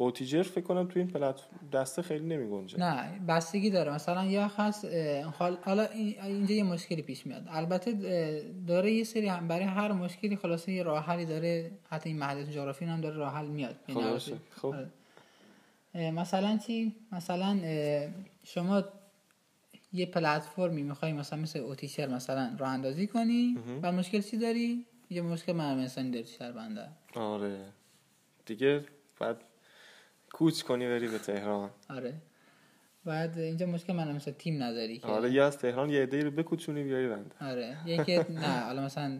[0.00, 1.40] اوتیجر فکر کنم تو این پلت
[1.72, 3.94] دسته خیلی نمی گنجه نه بستگی داره.
[3.94, 4.84] مثلا یا خاص
[5.64, 5.84] حالا
[6.22, 7.46] اینجا یه مشکلی پیش میاد.
[7.50, 7.92] البته
[8.66, 11.70] داره یه سری هم برای هر مشکلی خلاصه یه راه حلی داره.
[11.90, 13.76] حتی این محدود جغرافی هم داره راه حل میاد.
[14.50, 14.74] خب.
[15.94, 16.10] آره.
[16.10, 17.58] مثلا چی؟ مثلا
[18.44, 18.84] شما
[19.92, 25.22] یه پلتفرمی می‌خوای مثلا مثل اوتیشر مثلا راه اندازی کنی و مشکل چی داری؟ یه
[25.22, 26.88] مشکل منابع انسانی داری بنده.
[27.14, 27.58] آره.
[28.46, 28.84] دیگه
[29.20, 29.36] بعد
[30.32, 31.70] کوچ کنی بری به تهران.
[31.90, 32.14] آره.
[33.04, 35.06] بعد اینجا مشکل من مثلا تیم نداری که.
[35.06, 37.30] آره یا از تهران یه عده رو بکوچونی بیاری بنده.
[37.40, 37.76] آره.
[37.86, 39.18] یکی نه حالا مثلا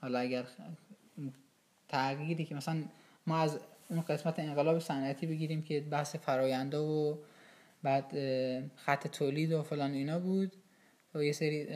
[0.00, 0.44] حالا اگر
[1.88, 2.84] تغییری که مثلا
[3.26, 7.16] ما از اون قسمت انقلاب صنعتی بگیریم که بحث فراینده و
[7.82, 8.12] بعد
[8.76, 10.52] خط تولید و فلان اینا بود
[11.14, 11.66] و یه سری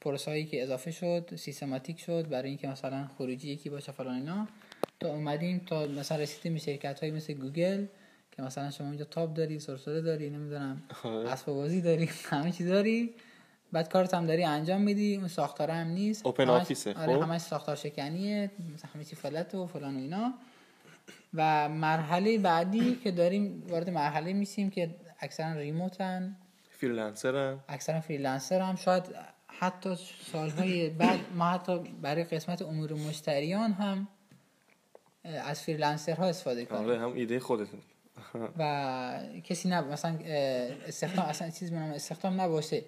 [0.00, 4.48] پروسه که اضافه شد سیستماتیک شد برای اینکه مثلا خروجی یکی باشه فلان اینا.
[5.02, 7.86] تا اومدیم تا مثلا رسیدیم به شرکت های مثل گوگل
[8.36, 11.30] که مثلا شما اینجا تاب داری سرسره داری نمی‌دونم آره.
[11.30, 13.14] اسب بازی داری همه چی داری.
[13.72, 16.26] بعد کارت هم داری انجام میدی اون ساختار هم نیست.
[16.26, 17.22] open office ـه آره خب.
[17.22, 20.34] همش ساختار شکنیه مثلا همه چی flat و فلان و اینا.
[21.34, 26.36] و مرحله بعدی که داریم وارد مرحله میشیم که اکثرا remote ن.
[26.70, 29.04] freelancer هم اکثرا freelancer هم شاید
[29.46, 29.96] حتی
[30.32, 34.08] سالهای بعد ما حتی برای قسمت امور مشتریان هم
[35.24, 37.80] از freelancer ها استفاده کنیم آره هم ایده خودتون
[38.58, 40.18] و کسی نه مثلا
[40.86, 42.82] استخدام اصلا چیز منم استخدام نباشه.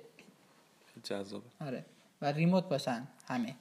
[1.04, 1.44] جذابه.
[1.60, 1.84] آره.
[2.22, 3.54] و remote باشن همه.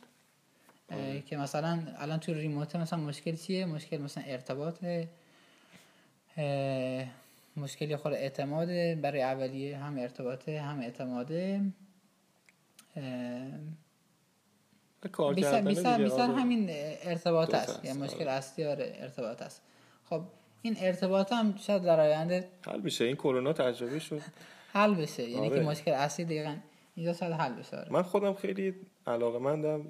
[0.92, 1.22] آره.
[1.22, 4.84] که مثلا الان تو ریموت مثلا مشکل چیه؟ مشکل مثلا ارتباط
[7.58, 8.68] مشکلی خود اعتماد
[9.02, 11.62] برای اولیه هم ارتباطه هم اعتماده.
[15.36, 15.62] بیشتر
[15.98, 16.34] بیشتر آره.
[16.34, 16.68] همین
[17.04, 18.32] ارتباط است یه مشکل آره.
[18.32, 19.62] اصلی آره ارتباط است.
[20.10, 20.22] خب
[20.62, 23.06] این ارتباط هم شاید در آینده حل بشه.
[23.06, 24.22] این کرونا تجربه شد.
[24.74, 25.30] حل بشه.
[25.30, 26.56] یعنی که مشکل اصلی دقیقا
[26.96, 27.94] اینجا شاید حل بشه آره.
[27.94, 28.76] من خودم خیلی
[29.08, 29.86] علاقه مندم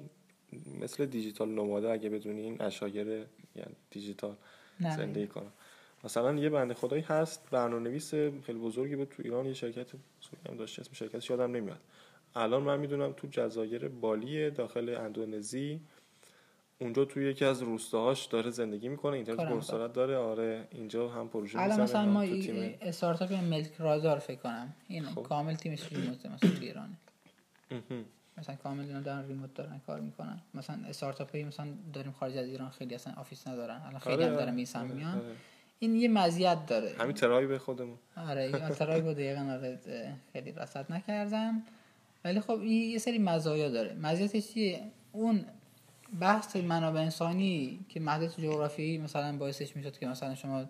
[0.80, 3.26] مثل دیجیتال نوماده اگه بدونی این اشاگر یعنی
[3.90, 4.36] دیجیتال
[4.80, 5.52] زندگی کنم.
[6.04, 9.86] مثلا یه بنده خدایی هست برنامه نویس خیلی بزرگی بود تو ایران یه شرکت
[10.48, 11.80] هم داشت اسم شرکتش یادم نمیاد.
[12.36, 15.80] الان من می‌دونم تو جزایر بالی داخل اندونزی.
[16.78, 20.16] اونجا توی یکی از روستاهاش داره زندگی می‌کنه اینترنت پرسرعت داره.
[20.16, 22.22] آره اینجا هم پروژه الان مثلا ما
[22.82, 24.74] استارتاپ ملک رادار فکر کنم.
[24.88, 25.22] این خب.
[25.22, 26.96] کامل تیمش remote مثلا تو ایرانه.
[28.38, 30.40] مثلا کامل اینا دارن remote دارن کار می‌کنن.
[30.54, 33.82] مثلا استارتاپ مثلا داریم خارج از ایران خیلی اصلا office ندارن.
[33.86, 35.18] الان خیلی آره هم دارن میسن آره، میان.
[35.18, 35.36] آره.
[35.78, 36.92] این یه مزیت داره.
[36.98, 37.98] همین به خودمون.
[38.16, 39.78] آره این ترای بود دقیقاً آره
[40.32, 41.62] خیلی رصد نکردم
[42.24, 43.94] ولی خب این یه سری مزایا داره.
[43.94, 44.82] مزیتش چیه؟
[45.12, 45.44] اون
[46.20, 50.64] بحث منابع انسانی که محدود جغرافیایی مثلا باعثش می‌شد که مثلا شما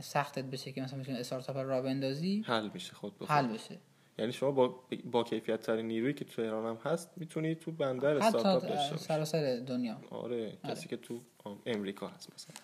[0.00, 3.30] سختت بشه که مثلا می‌تونی استارتاپ را بندازی حل میشه خود بخود.
[3.30, 3.78] حل بشه.
[4.18, 4.74] یعنی شما با
[5.10, 9.56] با کیفیت ترین نیرویی که تو ایران هم هست می‌تونی تو بندر استارتاپ داشته سراسر
[9.66, 9.96] دنیا.
[10.10, 10.74] آره, آره.
[10.74, 11.20] کسی که تو
[11.66, 12.54] امریکا هست مثلا.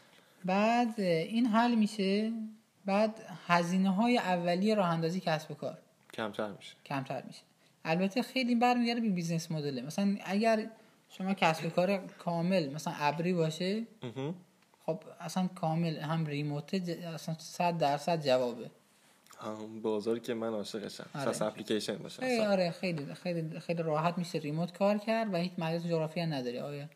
[0.44, 2.32] بعد این حل میشه
[2.84, 5.78] بعد هزینه های اولیه راه اندازی کسب و کار.
[6.14, 6.74] کمتر میشه.
[6.84, 7.42] کمتر میشه.
[7.84, 10.70] البته خیلی برمیگرده به business model مثلا اگر
[11.08, 13.82] شما کسب و کار کامل مثلا ابری باشه
[14.86, 16.74] خب اصلا کامل هم ریموت
[17.14, 18.70] اصلا 100 درصد جوابه.
[19.40, 21.06] هم بازاری که من عاشقشم.
[21.14, 21.42] آره.
[21.42, 22.48] اپلیکیشن باشه.
[22.48, 26.62] آره خیلی خیلی خیلی راحت میشه ریموت کار کرد و هیچ محدود جغرافی نداره.
[26.62, 26.88] آیا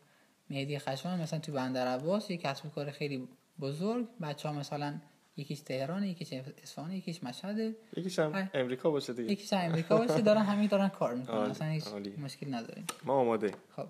[0.49, 3.27] مهدی خشمان مثلا تو بندر عباس یک کسب کار خیلی
[3.59, 4.99] بزرگ بچه ها مثلا
[5.37, 7.75] یکیش تهران یکیش اصفهان یکیش مشهد.
[7.97, 9.31] یکیش هم امریکا باشه دیگه.
[9.31, 11.37] یکیش هم امریکا باشه دارن همین دارن کار می‌کنن.
[11.37, 12.85] اصلا هیچ مشکل نداریم.
[13.03, 13.87] ما آماده خب.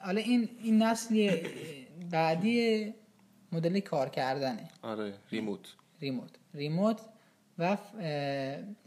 [0.00, 1.36] حالا این این نسل
[2.10, 2.94] بعدی
[3.52, 4.68] مدل کار کردنه.
[4.82, 5.74] آره ریموت.
[6.00, 6.30] ریموت.
[6.54, 7.00] ریموت
[7.58, 7.76] و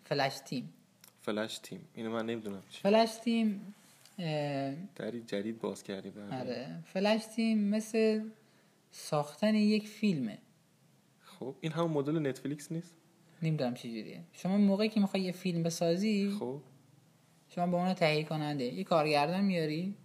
[0.03, 0.73] فلش تیم.
[1.21, 1.89] فلش تیم.
[1.95, 3.73] اینو من نمی‌دونم فلش تیم
[4.95, 6.83] دری جدید باز کردی آره.
[6.93, 8.29] فلش تیم مثل
[8.91, 10.37] ساختن یک فیلمه.
[11.39, 12.95] خب این همون مدل نتفلیکس نیست؟
[13.41, 16.61] نمی‌دونم چجوریه شما موقعی که می‌خوای یه فیلم بسازی خب.
[17.49, 18.63] شما به اون تهیه کننده.
[18.63, 19.95] یه کارگردان میاری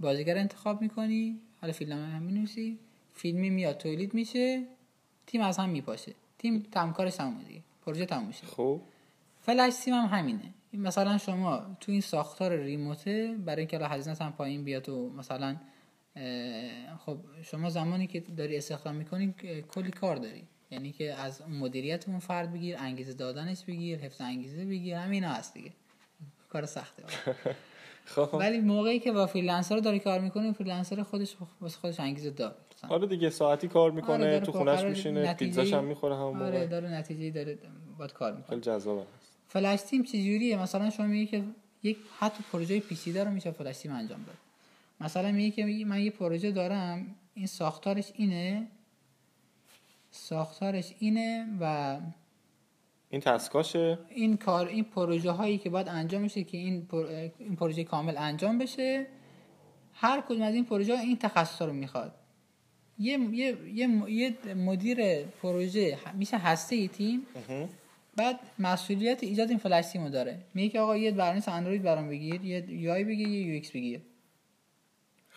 [0.00, 2.78] بازیگر انتخاب می‌کنی حالا فیلم هم می‌نویسی
[3.14, 4.64] فیلمی میاد تولید میشه
[5.26, 6.14] تیم از هم میپاشه.
[6.38, 8.80] تیم تمکارش تموم دیگه پروژه تموم میشه خب.
[9.40, 10.54] فلش تیم هم همینه.
[10.72, 15.56] مثلا شما تو این ساختار ریموته برای اینکه هزینه هم پایین بیاد و مثلا
[17.06, 19.34] خب شما زمانی که داری استخدام می‌کنی
[19.68, 20.42] کلی کار داری.
[20.70, 25.54] یعنی که از مدیریت اون فرد بگیر انگیزه دادنش بگیر حفظ انگیزه بگیر همین هست
[25.54, 25.72] دیگه.
[26.48, 27.02] کار سخته.
[28.04, 28.34] خب.
[28.34, 32.54] ولی موقعی که با freelancer داری کار می‌کنی freelancer خودش واسه خودش انگیزه داره
[32.88, 36.46] آره دیگه ساعتی کار می‌کنه آره تو خونش میشینه پیتزاش هم می‌خوره همون موقع.
[36.46, 37.58] آره داره نتیجه داره
[37.98, 38.48] باید کار می‌کنه.
[38.48, 39.02] خیلی جذابه
[39.48, 41.44] flash team چجوریه؟ مثلا شما میگی که
[41.82, 44.36] یک حتی پروژه پیچیده رو میشه flash team انجام داد.
[45.00, 48.68] مثلا میگه که من یه پروژه دارم این ساختارش اینه.
[50.10, 51.96] ساختارش اینه و
[53.10, 56.88] این task اشه؟ این کار این پروژه هایی که باید انجام بشه که این,
[57.38, 59.06] این پروژه کامل انجام بشه
[59.92, 62.14] هر کدوم از این پروژه این تخصص رو می‌خواد.
[62.98, 67.26] یه, یه, یه, یه مدیر پروژه میشه هسته ای تیم
[68.16, 70.38] بعد مسئولیت ایجاد این flash team رو داره.
[70.54, 74.00] میگه که آقا یه برنامه اندروید برام بگیر یه UI بگیر یه UX بگیر.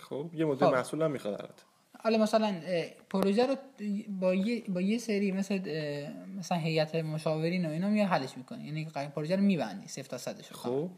[0.03, 0.75] خب یه مدل خب.
[0.75, 1.63] مسئول هم می‌خواد
[1.99, 2.55] حالا مثلا
[3.09, 3.55] پروژه رو
[4.19, 5.59] با یه با یه سری مثل
[6.37, 10.51] مثلا هیئت مشاورین و اینا میاد حلش می‌کنه یعنی پروژه رو میبندی صفر تا صدش
[10.51, 10.89] خب؟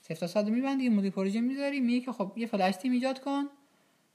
[0.00, 3.44] صفر تا صد میبندی مدیر پروژه می‌ذاری میگه که خب یه flash team ایجاد کن.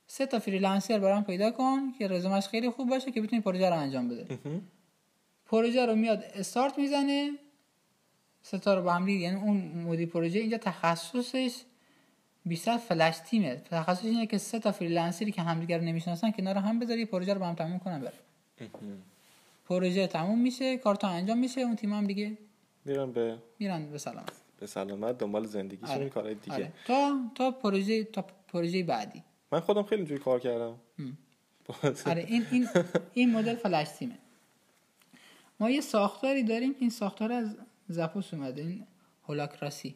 [0.08, 3.76] سه تا freelancer برام پیدا کن که رزومش خیلی خوب باشه که بتونی پروژه رو
[3.76, 4.40] انجام بده.
[5.46, 7.32] پروژه رو میاد استارت می‌زنه.
[8.42, 11.62] سه تا رو با هم یعنی اون مدیر پروژه اینجا تخصصش
[12.46, 13.56] بیشتر فلش تیمه.
[13.56, 17.40] تخصص اینه که سه تا فریلنسری که همدیگه رو نمی‌شناسن کنار هم بذاری پروژه رو
[17.40, 18.14] با هم تموم کنن بره
[19.66, 22.38] پروژه تموم میشه کارتا انجام میشه اون تیم هم دیگه
[22.86, 24.32] میرن به میرن به سلامت.
[24.60, 26.10] به سلامت دنبال زندگیشون آره.
[26.10, 26.56] کارهای دیگه.
[26.56, 26.72] آره.
[26.86, 29.24] تا تا پروژه تا پروژه بعدی.
[29.52, 30.76] من خودم خیلی اینجوری کار کردم.
[32.06, 32.68] آره این این
[33.14, 34.18] این مدل فلش تیمه.
[35.60, 37.56] ما یه ساختاری داریم این ساختار از
[37.88, 38.88] Zappos اومده این
[39.28, 39.96] holacracy.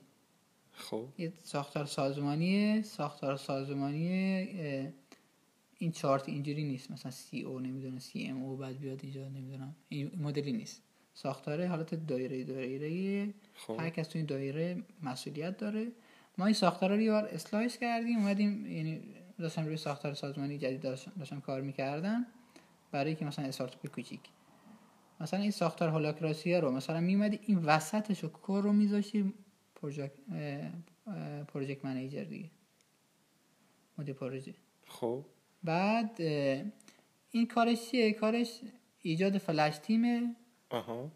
[0.74, 1.06] خب.
[1.18, 4.08] یه ساختار سازمانیه ساختار سازمانی
[5.78, 6.92] این چارت اینجوری نیست.
[6.92, 9.76] مثلا CEO نمی‌دونم CMO بعد بیاد اینجا نمی‌دونم.
[9.90, 10.82] این مدلی نیست.
[11.14, 13.78] ساختاره حالت دایره دایره خب.
[13.80, 15.92] هر کس تو این دایره مسئولیت داره.
[16.38, 19.02] ما این ساختار رو یه slice کردیم اومدیم یعنی
[19.40, 22.26] داشتم روی ساختار سازمانی جدید داشتم, کار می‌کردم.
[22.92, 24.20] برای که مثلا استارتاپ کوچیک.
[25.20, 29.34] مثلا این ساختار holacracy رو مثلا میمدی این وسطش رو core رو میذاشی
[31.48, 32.50] project manager دیگه.
[33.98, 34.54] مدیر پروژه.
[34.88, 35.26] خب.
[35.64, 36.22] بعد
[37.32, 38.62] این کارش چیه؟ کارش
[39.02, 40.36] ایجاد flash team ـه
[40.70, 41.12] آها.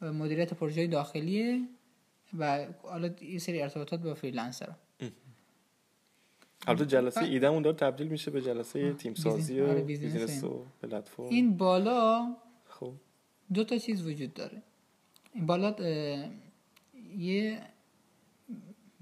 [0.00, 1.68] مدیریت پروژه داخلیه
[2.38, 4.74] و حالا یه سری ارتباطات با freelancer
[6.66, 11.26] البته جلسه ایدمون داره تبدیل میشه به جلسه تیم سازی و آره، business و پلتفرم
[11.26, 12.36] این بالا
[12.68, 12.92] خب.
[13.54, 14.62] دو تا چیز وجود داره.
[15.34, 15.74] این بالا
[17.16, 17.62] یه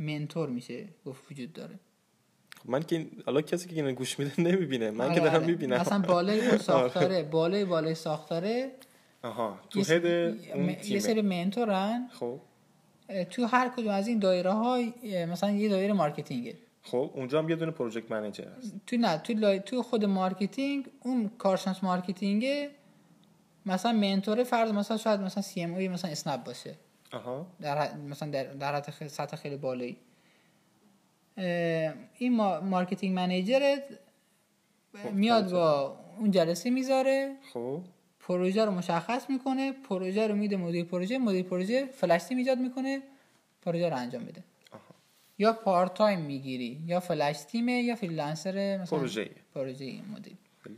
[0.03, 1.79] منتور میشه گفت وجود داره.
[2.59, 4.91] خب من که حالا کسی که اینو گوش میده نمی‌بینه.
[4.91, 5.47] من آره که دارم آره.
[5.47, 5.81] می‌بینم.
[5.81, 8.73] مثلا بالای اون ساختاره بالای بالای ساختاره
[9.23, 10.05] آها تو هد
[10.85, 12.09] یه سری منتورن.
[12.13, 12.41] خب.
[13.31, 14.93] تو هر کدوم از این دایره های
[15.27, 16.57] مثلا یه دایره مارکتینگه.
[16.83, 18.75] خب اونجا هم یه دونه پروژکت منیجر هست.
[18.87, 19.61] تو نه تو, لای...
[19.61, 22.47] تو خود marketing اون کارشناس marketing
[23.67, 26.75] مثلا mentor فرض مثلا شاید مثلا CMO مثلا اسنپ باشه.
[27.13, 27.47] آها.
[27.61, 29.97] در مثلا در, در خیلی سطح خیلی بالایی.
[32.19, 33.79] این marketing manager
[35.03, 37.37] خب، میاد با اون جلسه می‌ذاره.
[37.53, 37.81] خب.
[38.21, 39.73] پروژه رو مشخص می‌کنه.
[39.73, 41.19] پروژه رو میده مدیر پروژه.
[41.19, 43.03] مدیر پروژه flash team ایجاد می‌کنه.
[43.63, 44.45] پروژه رو انجام میده
[45.39, 50.37] یا part time می‌گیری یا flash team ـه یا freelancer مثلا پروژه پروژه مدیر.
[50.63, 50.77] خیلی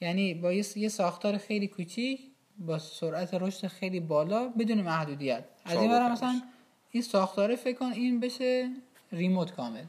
[0.00, 2.20] یعنی با یه ساختار خیلی کوچیک
[2.58, 5.44] با سرعت رشد خیلی بالا بدون محدودیت.
[5.64, 6.42] از این برای مثلا
[6.90, 8.70] این ساختاره فکر کن این بشه
[9.12, 9.84] remote کامل.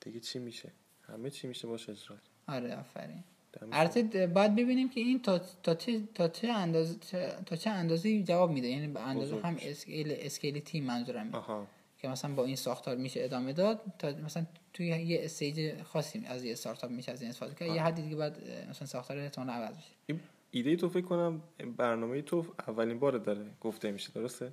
[0.00, 0.72] دیگه چی میشه؟
[1.08, 2.16] همه چی میشه باشه اجرا.
[2.48, 3.24] آره آفرین.
[3.72, 6.94] البته باید ببینیم که این تا, تا چه تا چه اندازه
[7.46, 8.68] تا چه اندازه جواب میده.
[8.68, 11.66] یعنی به اندازه هم scale scale تیم منظورم
[11.98, 16.44] که مثلا با این ساختار میشه ادامه داد تا مثلا توی یه استیج خاصی از
[16.44, 17.68] یه استارتاپ میشه از این استفاده کرد.
[17.68, 18.38] یه حدی دیگه بعد
[18.70, 20.20] مثلا ساختار احتمال عوض بشه
[20.54, 21.42] ایده تو فکر کنم
[21.76, 24.52] برنامه تو اولین بار داره گفته میشه درسته؟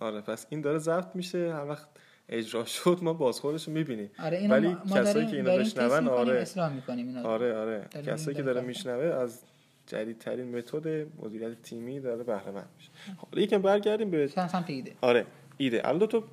[0.00, 1.88] آره پس این داره ضبط میشه هر وقت
[2.28, 4.10] اجرا شد ما بازخورش رو می‌بینیم.
[4.18, 6.46] آره ولی ما کسایی که اینو بشنون آره.
[6.88, 7.88] اینا آره آره.
[8.06, 9.42] کسایی که داره میشنوه از
[9.86, 12.90] جدیدترین متد مدیریت تیمی داره بهره مند میشه.
[13.16, 14.30] حالا یکم برگردیم به
[14.66, 14.92] ایده.
[15.00, 15.88] آره ایده.
[15.88, 16.24] الان تو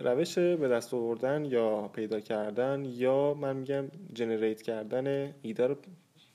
[0.00, 5.76] روش به دست آوردن یا پیدا کردن یا من میگم generate کردن ایده رو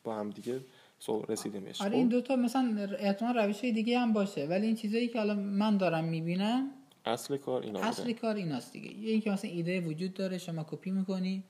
[0.03, 0.59] با هم دیگه
[1.07, 5.19] رسیدیم آره این خب؟ دوتا مثلا احتمال روش دیگه هم باشه ولی این چیزایی که
[5.19, 6.71] الان من دارم می‌بینم
[7.05, 8.93] اصل کار اینا اصل کار ایناست دیگه.
[8.93, 11.43] یه اینکه مثلا ایده وجود داره شما کپی می‌کنی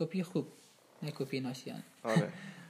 [0.00, 0.46] کپی خوب
[1.02, 2.28] نه کپی ناشیان آره.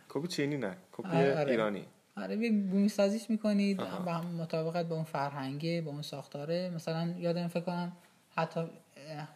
[0.08, 1.38] کپی چینی نه کپی آره.
[1.38, 1.50] آره.
[1.50, 1.84] ایرانی.
[2.16, 6.70] آره بومی سازیش می‌کنید با مطابقت با اون فرهنگه با اون ساختاره.
[6.74, 7.92] مثلا یادم فکر کنم
[8.36, 8.60] حتی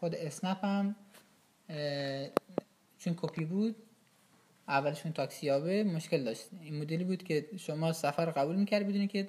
[0.00, 0.94] خود اسنپ هم
[2.98, 3.76] چون کپی بود
[4.68, 6.48] اولشون تاکسیابه مشکل داشت.
[6.60, 9.28] این مدلی بود که شما سفر قبول می‌کرد بدونی که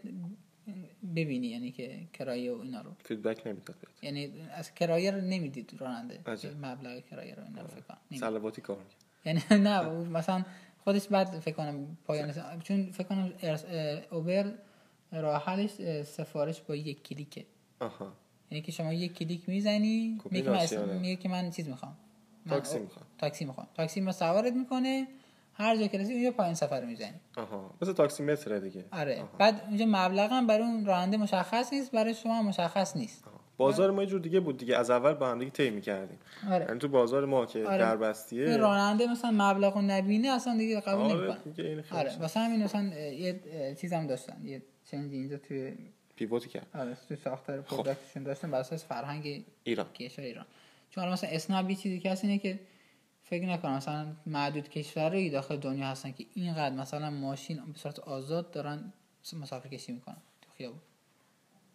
[1.16, 2.92] ببینی یعنی که کرایه و اینا رو.
[3.04, 6.20] فیدبک نمی‌داد یعنی از کرایه رو نمی‌دید راننده.
[6.62, 8.20] مبلغ کرایه رو اینا رو فکر کنم.
[8.20, 8.78] صلواتی کار
[9.26, 10.46] یعنی نه مثلا
[10.84, 13.34] خودش بعد فکر کنم پایان چون فکر کنم
[14.12, 14.54] اوبر
[15.12, 15.72] راه حلش
[16.04, 17.46] سفارش با یک کلیکه.
[17.80, 18.14] آها.
[18.52, 20.20] یعنی که شما یک کلیک می‌زنی
[21.02, 21.98] میگه که من چیز می‌خوام.
[22.50, 23.06] تاکسی می‌خوام.
[23.18, 23.68] تاکسی می‌خوام.
[23.74, 25.08] تاکسی ما سوارت می‌کنه
[25.54, 27.14] هر جا که رسید اونجا پایین سفر می‌زنی.
[27.38, 27.74] آها.
[27.82, 28.86] مثل تاکسی متره دیگه.
[28.92, 29.20] آره.
[29.22, 29.30] آها.
[29.38, 33.28] بعد اونجا مبلغ هم برای اون راننده مشخص نیست برای شما مشخص نیست.
[33.28, 33.40] آها.
[33.58, 34.78] بازار ما یه جور دیگه بود دیگه.
[34.78, 36.20] از اول با هم دیگه طی می‌کردیم.
[36.52, 36.66] آره.
[36.66, 37.78] یعنی تو بازار ما که آره.
[37.78, 38.58] دربستیه.
[38.58, 41.38] راننده مثلا مبلغ نبینه اصلا دیگه قبول آره.
[41.58, 42.00] نمی‌کنه.
[42.00, 42.18] آره.
[42.20, 43.40] واسه همین مثلا یه
[43.82, 44.38] چیزام داشتن.
[44.46, 45.74] یه چنج اینجا توی
[46.16, 46.68] پیوتی کرد.
[46.76, 47.68] آره تو ساختار خب.
[47.68, 49.86] پروداکتشون داشتن بر اساس فرهنگ ایران.
[49.94, 50.46] کشور ایران.
[50.90, 52.60] چون مثلا اسناب چیزی که هست اینه که
[53.24, 53.76] فکر نکنم.
[53.76, 58.94] مثلا معدود کشورهایی داخل دنیا هستن که اینقدر مثلا ماشین به صورت آزاد دارن
[59.34, 60.80] مسافر کشی می‌کنن تو خیابون.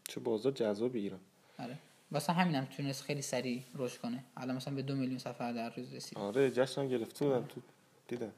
[0.08, 1.20] چه بازار جذاب ایران.
[1.58, 1.78] آره.
[2.12, 4.24] واسه همینم هم تونست خیلی سریع رشد کنه.
[4.36, 6.18] الان مثلا به دو میلیون سفر در روز رسید.
[6.18, 7.60] آره جشن گرفته بودم تو
[8.08, 8.32] دیدم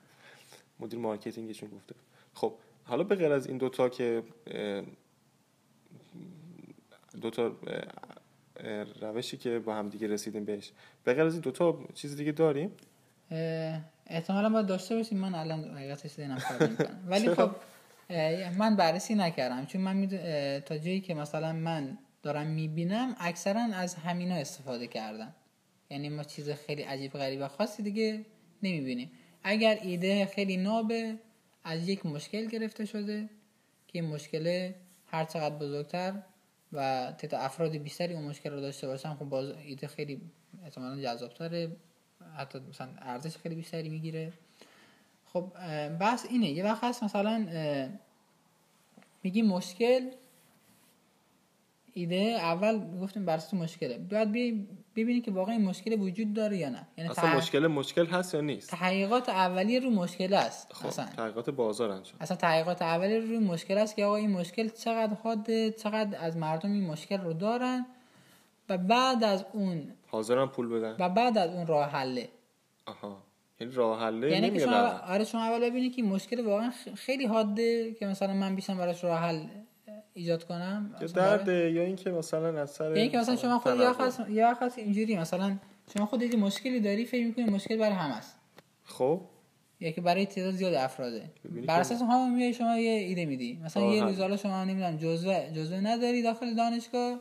[0.81, 1.95] مدیر مارکتینگشون گفته.
[2.35, 2.55] خب
[2.85, 4.23] حالا به غیر از این دوتا که
[7.21, 7.57] دو تا
[9.01, 10.73] روشی که با هم دیگه رسیدیم بهش
[11.05, 12.73] به غیر از این دو تا چیز دیگه داریم؟
[14.07, 15.19] احتمالا باید داشته باشیم.
[15.19, 16.39] من الان حقیقتش ذهنم
[17.11, 17.51] ولی خب
[18.59, 19.67] من بررسی نکردم.
[19.67, 20.07] چون من
[20.61, 25.35] تا جایی که مثلا من دارم می‌بینم اکثرا از همینا استفاده کردن
[25.91, 28.25] یعنی ما چیز خیلی عجیب غریب و خاصی دیگه
[28.63, 29.11] نمی‌بینیم.
[29.43, 31.19] اگر ایده خیلی نابه
[31.65, 33.29] از یک مشکل گرفته شده
[33.89, 34.73] که این مشکل
[35.07, 36.23] هر چقدر بزرگتر
[36.73, 40.21] و تعداد افراد بیشتری اون مشکل رو داشته باشن خب باز ایده خیلی
[40.65, 41.77] احتمالا جذابتره.
[42.37, 44.33] حتی مثلا ارزش خیلی بیشتری می‌گیره.
[45.33, 45.45] خب
[46.01, 46.51] بحث اینه.
[46.51, 47.47] یه وقت هست مثلا
[49.23, 50.11] میگی مشکل
[51.95, 53.99] ایده اول گفتیم بر مشکله.
[53.99, 54.33] باید
[54.97, 56.87] ببینید که واقعا این مشکل وجود داره یا نه.
[56.97, 61.05] یعنی اصلا مشکل مشکل هست یا نیست؟ تحقیقات اولیه رو مشکل است خب اصلا.
[61.05, 62.17] تحقیقات بازار انجام.
[62.21, 66.73] اصلا تحقیقات اولیه روی مشکل است که آقا این مشکل چقدر حاده چقدر از مردم
[66.73, 67.87] این مشکل رو دارن؟
[68.71, 70.97] و بعد از اون حاضرن پول بدن.
[70.99, 72.29] و بعد از اون راه حله.
[72.87, 73.23] آها.
[73.61, 77.93] یعنی راه حله یعنی که شما آره شما اول ببینید که مشکل واقعا خیلی حاده
[77.93, 79.43] که مثلا من بیشتر براش راه حل
[80.15, 80.97] ایجاد کنم.
[81.01, 84.55] یا درد یا اینکه مثلا از سر یا اینکه مثلا شما خود یا خاص یا
[84.55, 85.57] خاص اینجوری مثلا
[85.97, 88.39] شما خود دیدی مشکلی داری فکر می‌کنی مشکل برای همه است.
[88.85, 89.21] خب.
[89.81, 91.31] یا که برای تعداد زیاد افراده.
[91.67, 93.61] بر اساس هم میای شما یه ایده میدی.
[93.65, 97.21] مثلا یه روز حالا شما نمی‌دونم جزوه جزوه نداری داخل دانشگاه.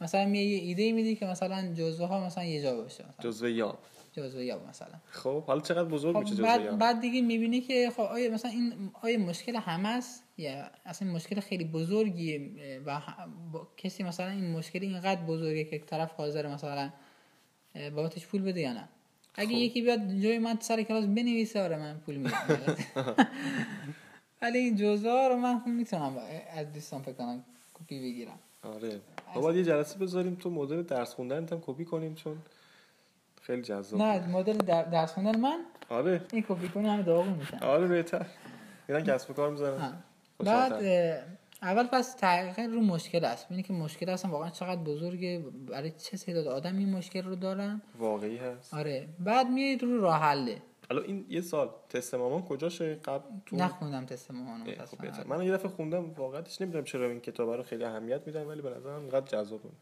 [0.00, 3.78] مثلا میای یه ایده میدی که مثلا جزوه ها مثلا یه جا باشه جزوه یا
[4.12, 4.94] جزوه یا مثلا.
[5.04, 8.50] خب حالا چقدر بزرگ خب میشه جزوه بعد, بعد دیگه می‌بینی که خب آیا مثلا
[8.50, 12.50] این آیا مشکل همه است؟ یا اصلا مشکل خیلی بزرگیه
[12.86, 13.00] و
[13.76, 16.90] کسی مثلا این مشکل اینقدر بزرگه که طرف حاضر مثلا
[17.74, 18.88] بابتش پول بده یا نه؟
[19.34, 19.54] اگه خب.
[19.54, 22.76] یکی بیاد جای من سر کلاس بنویسه آره من پول میدم.
[24.42, 26.16] ولی این جزوه رو من می‌تونم
[26.50, 29.00] از دوستان فکر کنم کپی بگیرم آره.
[29.34, 32.36] بابا یه جلسه بذاریم تو مدل درس خوندن هم کپی کنیم چون
[33.42, 36.20] خیلی جذاب نه مدل درس خوندن من؟ آره.
[36.32, 37.58] این کپی کنی همه داغون میشن.
[37.58, 38.26] آره بهتر.
[38.88, 39.92] میرن کسب کار می‌ذارن.
[40.38, 40.72] بعد
[41.62, 43.46] اول پس تحقیق رو مشکل است.
[43.46, 47.82] ببینید که مشکل اصلا واقعا چقدر بزرگه برای چه تعداد آدم این مشکل رو دارن؟
[47.98, 48.74] واقعی هست.
[48.74, 49.08] آره.
[49.20, 50.62] بعد میاد رو راه حله.
[50.94, 55.52] الان این یه سال تست مامان کجاشه؟ قبل تو؟ نخوندم تست مامان خب من یه
[55.52, 59.26] دفعه خوندم واقعاش نمی‌دونم چرا این کتاب رو خیلی اهمیت میدن ولی به نظرم انقدر
[59.26, 59.76] جذاب بود.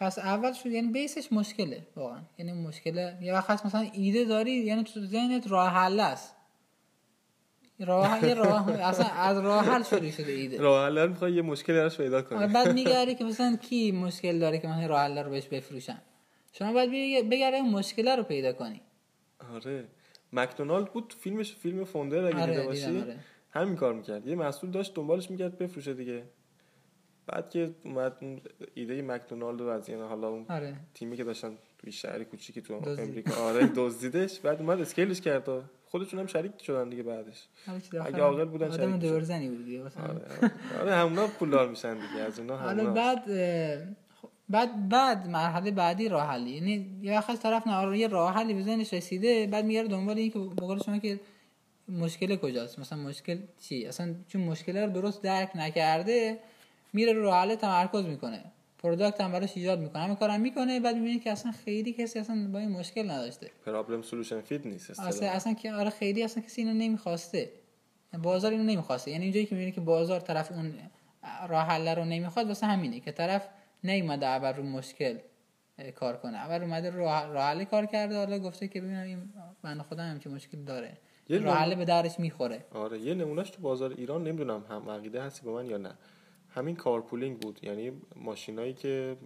[0.00, 2.20] پس اول شد یعنی بیسش مشکله واقعا.
[2.38, 3.18] یعنی مشکله.
[3.20, 6.34] یه وقت مثلا ایده داری یعنی تو ذهنت راه حل است.
[7.80, 10.58] راه یه راه اصلا از راه حل شروع شده ایده.
[10.58, 12.46] راه حل می‌خوای یه مشکلی براش پیدا کنی.
[12.46, 16.02] بعد میگردی که مثلا کی مشکل داره که مثلا راه حل رو بهش بفروشن؟
[16.52, 18.80] شما باید بگردی اون مشکل رو پیدا کنی.
[19.54, 19.84] آره.
[20.32, 23.00] مکدونالد بود فیلمش فیلم فوندر اگه آره دیده باشی.
[23.00, 23.16] آره.
[23.50, 24.26] همین کار می‌کرد.
[24.26, 26.22] یه محصول داشت دنبالش می‌کرد بفروشه دیگه.
[27.26, 28.16] بعد که اومد
[28.74, 30.76] ایده مکدونالد رو از یعنی حالا اون آره.
[30.94, 34.40] تیمی که داشتن توی شهری کوچیکی تو امریکا آره دزدیدش.
[34.40, 35.48] بعد اومد اسکیلش کرد
[35.86, 37.48] خودشون هم شریک شدن دیگه بعدش.
[38.04, 39.90] اگه عاقل بودن شریک دورزنی بود دیگه آره,
[40.80, 40.94] آره.
[40.94, 43.24] همونا پولدار میشن دیگه از اونا حالا بعد
[44.50, 46.50] بعد بعد مرحله بعدی راه حلی.
[46.50, 50.30] یعنی یه وقت طرف نه یه راه حلی به ذهنش رسیده بعد میگره دنبال این
[50.30, 51.20] که بقول شما که
[51.88, 52.78] مشکل کجاست.
[52.78, 56.38] مثلا مشکل چی؟ اصلا چون مشکل رو درست درک نکرده
[56.92, 58.44] میره رو راه حل تمرکز می‌کنه.
[58.78, 60.02] product هم براش ایجاد می‌کنه.
[60.02, 63.50] همه کارم می‌کنه بعد می‌بینی که اصلا خیلی کسی اصلا با این مشکل نداشته.
[63.66, 67.50] problem solution fit نیست اصلا اصلا که آره خیلی اصلا کسی اینو نمی‌خواسته.
[68.22, 69.10] بازار اینو نمی‌خواسته.
[69.10, 70.74] یعنی اینجایی که می‌بینی که بازار طرف اون
[71.48, 73.48] راه حل رو نمی‌خواد واسه همینه که طرف
[73.84, 75.18] نیومده اول رو مشکل
[75.94, 76.36] کار کنه.
[76.36, 78.16] اول اومده راه حل کار کرده.
[78.16, 80.98] حالا گفته که ببینم من خودم هم که مشکل داره.
[81.28, 82.64] راه حل به دردش می‌خوره.
[82.74, 85.94] آره یه نمونهش تو بازار ایران نمی‌دونم هم عقیده هستی با من یا نه.
[86.48, 87.64] همین carpooling بود.
[87.64, 89.16] یعنی ماشینایی که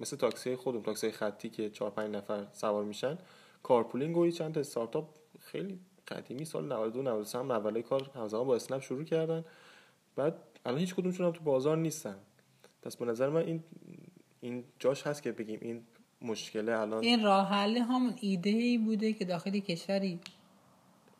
[0.00, 3.18] مثل تاکسی خودم تاکسی خطی که 4 5 نفر سوار میشن
[3.62, 5.08] carpooling و چند تا استارتاپ
[5.40, 9.44] خیلی قدیمی سال 92 93 هم اولای کار همزمان با اسنپ شروع کردن.
[10.16, 10.34] بعد
[10.64, 12.16] الان هیچ کدومشون هم تو بازار نیستن.
[12.82, 13.62] پس به نظر من این
[14.40, 15.82] این جاش هست که بگیم این
[16.22, 17.02] مشکله الان.
[17.02, 20.20] این راه حل هم ایده ای بوده که داخلی کشوری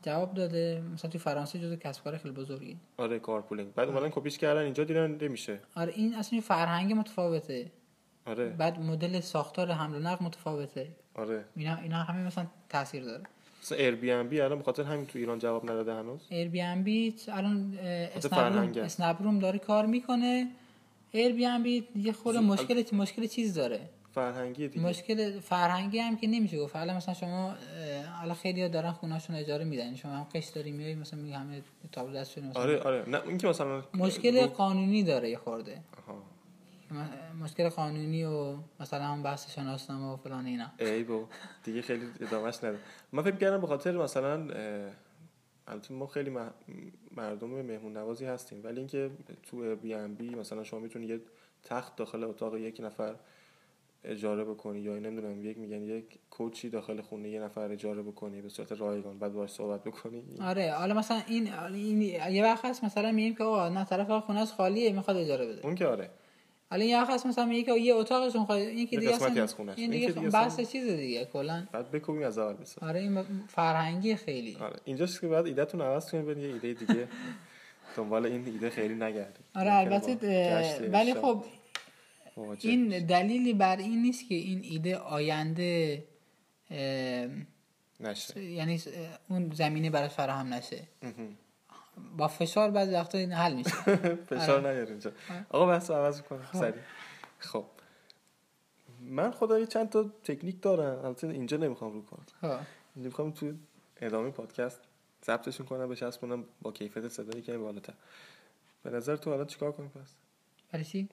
[0.03, 2.77] جواب داده مثلا تو فرانسه جزو کسب کار خیلی بزرگی.
[2.97, 3.75] آره carpooling.
[3.75, 5.61] بعد اومدن کپیش کردن اینجا دیدن نمیشه.
[5.77, 7.71] آره این اصلا فرهنگ متفاوته.
[8.27, 8.49] آره.
[8.49, 10.89] بعد مدل ساختار حمل و نقل متفاوته.
[11.15, 11.45] آره.
[11.57, 13.23] اینا اینا همه مثلا تاثیر داره.
[13.63, 16.21] مثلا Airbnb الان بخاطر همین تو ایران جواب نداده هنوز.
[16.29, 17.79] Airbnb الان
[18.77, 20.51] اسنپ روم داره کار می‌کنه.
[21.13, 23.81] Airbnb یه خود مشکل مشکل چیز داره.
[24.15, 24.87] فرهنگی دیگه.
[24.87, 26.77] مشکل فرهنگی هم که نمیشه گفت.
[26.77, 27.55] حالا مثلا شما
[28.21, 29.95] حالا خیلی دارن خونهشون اجاره میدن.
[29.95, 33.09] شما هم قش داری میای مثلا میگه همه تابلو دستشون آره آره.
[33.09, 35.83] نه این که مثلا مشکل قانونی داره یه خورده.
[37.41, 40.67] مشکل قانونی و مثلا هم بحث شناسنامه و فلان اینا.
[40.79, 41.25] ای بو
[41.65, 42.79] دیگه خیلی ادامهش نده
[43.13, 44.49] من فکر کردم به خاطر مثلا
[45.71, 46.37] البته ما خیلی
[47.17, 49.11] مردم مهمون نوازی هستیم ولی اینکه
[49.43, 51.21] تو بی ام بی مثلا شما می‌تونی یه
[51.63, 53.15] تخت داخل اتاق یک نفر
[54.05, 58.49] اجاره بکنی یا نمی‌دونم یک میگن یک کوچی داخل خونه یه نفر اجاره بکنی به
[58.49, 60.25] صورت رایگان بعد باهاش صحبت بکنی.
[60.41, 64.41] آره حالا مثلا این, این یه وقت هست مثلا میگیم که آقا نه طرف خونه
[64.41, 65.67] از خالیه می‌خواد اجاره بده.
[65.67, 66.11] اون که آره.
[66.71, 69.91] حالا یه هست مثلا میگه که یه اتاقشون خواهد این که دیگه اصلا از این
[69.91, 71.67] دیگه بحث چیز دیگه کلا.
[71.73, 74.57] بعد بکوبیم از اول بسا آره این فرهنگی خیلی.
[74.61, 77.09] آره اینجاست که بعد ایدهتون عوض کنید برید یه ایده دیگه.
[77.97, 81.45] دنبال این ایده خیلی نگردید آره البته ولی خب
[82.61, 86.05] این دلیلی بر این نیست که این ایده آینده
[88.01, 88.45] نشه.
[88.45, 88.83] یعنی
[89.29, 90.83] اون زمینه براش فراهم نشه.
[92.17, 93.71] با فشار بعضی وقتا این حل میشه.
[94.31, 94.73] فشار آره.
[94.73, 95.13] نیار اینجا.
[95.49, 96.59] آقا بحث عوض کنم خب.
[96.59, 96.83] سریع.
[97.39, 97.65] خب.
[99.01, 101.05] من خدایی چند تا تکنیک دارم.
[101.05, 102.67] البته اینجا نمی‌خوام رو کنم خب.
[102.95, 103.53] می‌خوام تو
[104.01, 104.81] ادامه پادکست
[105.25, 107.95] ضبطشون کنم بچسبونم با کیفیت صدایی که بالاتر.
[108.83, 110.15] به نظر تو حالا چیکار کنیم پس؟
[110.73, 111.09] برای چی؟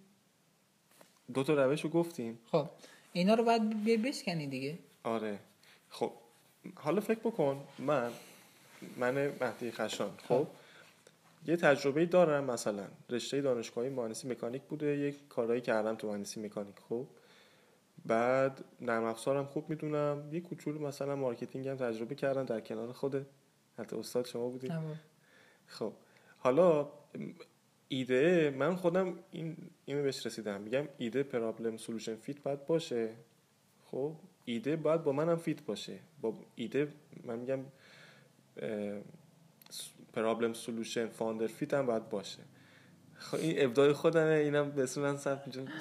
[1.34, 2.40] دو تا روش رو گفتیم.
[2.52, 2.70] خب.
[3.14, 4.78] اینا رو باید بشکنی دیگه.
[5.04, 5.40] آره.
[5.90, 6.12] خب.
[6.76, 7.64] حالا فکر بکن.
[7.80, 8.12] من
[8.98, 10.12] من مهدی خشان.
[10.18, 10.48] خب, خب.
[11.48, 16.76] یه تجربه دارم مثلا رشته دانشگاهی مهندسی مکانیک بوده یک کارهایی کردم تو مهندسی مکانیک
[16.90, 17.08] خب.
[18.06, 23.26] بعد نرم افزارم خوب می‌دونم یه کوچولو مثلا marketing هم تجربه کردم در کنار خود.
[23.78, 24.72] حتی استاد شما بودید.
[25.68, 25.94] خب.
[26.38, 26.90] حالا
[27.88, 30.62] ایده من خودم این اینو بهش رسیدم.
[30.62, 33.10] میگم ایده problem solution fit باید باشه.
[33.86, 36.00] خب ایده باید با منم fit باشه.
[36.22, 36.94] با ایده
[37.24, 37.60] من میگم
[40.18, 42.40] problem solution founder fit هم باید باشه.
[43.16, 45.18] خب این ابداع خودمه اینم به صورت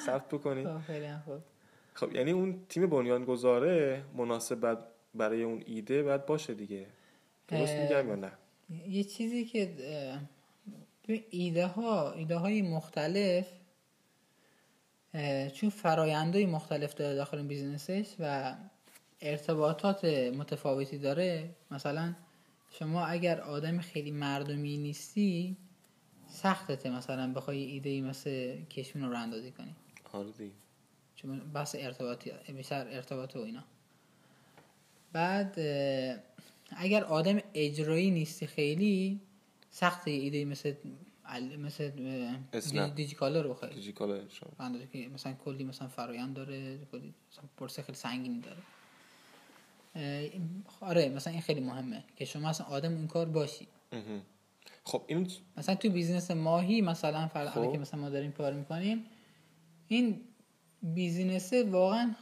[0.07, 1.39] ثبت بکنید خب,
[1.95, 4.79] خب یعنی اون تیم بنیان گذاره مناسب
[5.15, 6.87] برای اون ایده باید باشه دیگه.
[7.49, 8.33] درست میگم یا نه؟
[8.89, 9.71] یه چیزی که
[11.31, 13.47] ایده ها ایده های مختلف
[15.55, 18.55] چون فرایندهای مختلف داره داخل بیزنسش و
[19.21, 22.15] ارتباطات متفاوتی داره مثلا
[22.71, 25.57] شما اگر آدم خیلی مردمی نیستی
[26.29, 29.75] سختته مثلا بخوای ایده ای مثل کشمین رو اندازی کنی.
[30.13, 30.51] آره
[31.17, 33.65] چون بحث ارتباطی بیشتر ارتباط و اینا.
[35.13, 35.59] بعد
[36.71, 39.21] اگر آدم اجرایی نیستی خیلی
[39.71, 40.75] سخت ایده مثل
[41.59, 44.21] مثل دیجیکالا رو خیلی دیجیکالا
[45.15, 48.63] مثلا کلی مثلا فرایند داره کلی مثلا پرسه خیلی سنگینی داره.
[50.81, 53.69] آره مثلا این خیلی مهمه که شما مثلا آدم این کار باشی.
[54.85, 57.73] خب این مثلا تو بیزینس ماهی مثلا فرض خب.
[57.73, 59.05] که مثلا ما داریم کار می‌کنیم
[59.89, 60.21] این
[60.83, 62.15] business واقعا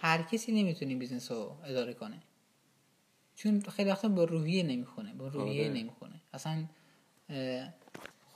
[0.00, 2.22] هر کسی نمی‌تونه business رو اداره کنه.
[3.34, 5.72] چون خیلی وقتا با روحیه نمی‌خونه با روحیه آره.
[5.72, 6.20] نمی‌خونه.
[6.32, 6.64] اصلا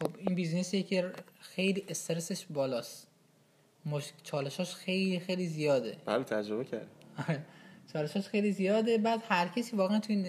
[0.01, 3.09] خب این business یه که خیلی استرسش بالاست.
[3.87, 4.13] مش...
[4.23, 5.97] چالشاش خیلی خیلی زیاده.
[6.05, 6.89] بله تجربه کرد
[7.29, 7.45] آره.
[7.93, 8.99] چالشاش خیلی زیاده.
[8.99, 10.27] بعد هر کسی واقعا تو این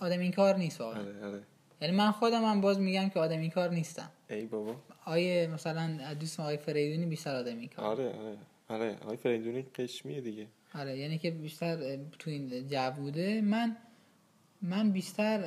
[0.00, 1.00] آدم این کار نیست واقعا.
[1.00, 1.42] آره آره.
[1.80, 4.10] یعنی من خودم هم باز میگم که آدم این کار نیستم.
[4.30, 4.76] ای بابا.
[5.04, 8.38] آیه مثلا دوست آقای فریدونی بیشتر آدم این کار آره آره.
[8.68, 10.46] آره آقای فریدونی قشمیه دیگه.
[10.74, 13.40] آره یعنی که بیشتر تو این جو بوده.
[13.40, 13.76] من
[14.62, 15.44] من بیشتر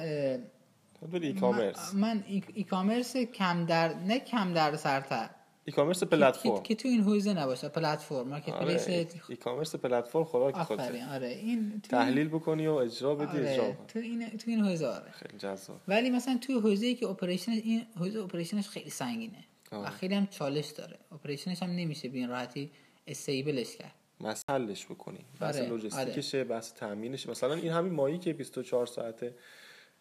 [1.14, 2.24] ای کامرس من
[2.54, 5.30] ای کامرس کم در نه کم در سرتر.
[5.68, 10.56] ای کامرس پلتفرم که تو این حوزه نباشه پلتفرم مارکت پلیس ای کامرس پلتفرم خوراک
[10.56, 11.28] خودت آره.
[11.28, 13.52] این تحلیل بکنی و اجرا بدی آره.
[13.52, 15.12] اجرا تو این تو این حوزه آره.
[15.12, 15.82] خیلی جذاب.
[15.88, 19.44] ولی مثلا تو حوزه ای که operation این حوزه operation ش خیلی سنگینه.
[19.72, 19.88] آره.
[19.88, 21.00] و خیلی هم چالش داره.
[21.12, 22.72] operation ش هم نمیشه به این راحتی
[23.08, 23.94] stable ش کرد.
[24.22, 25.26] مسئلهش بکنی.
[25.40, 25.68] بحث آره.
[25.68, 26.48] لوجستیکشه آره.
[26.48, 29.36] بحث تامینش مثلا این همین ماهی که 24 ساعته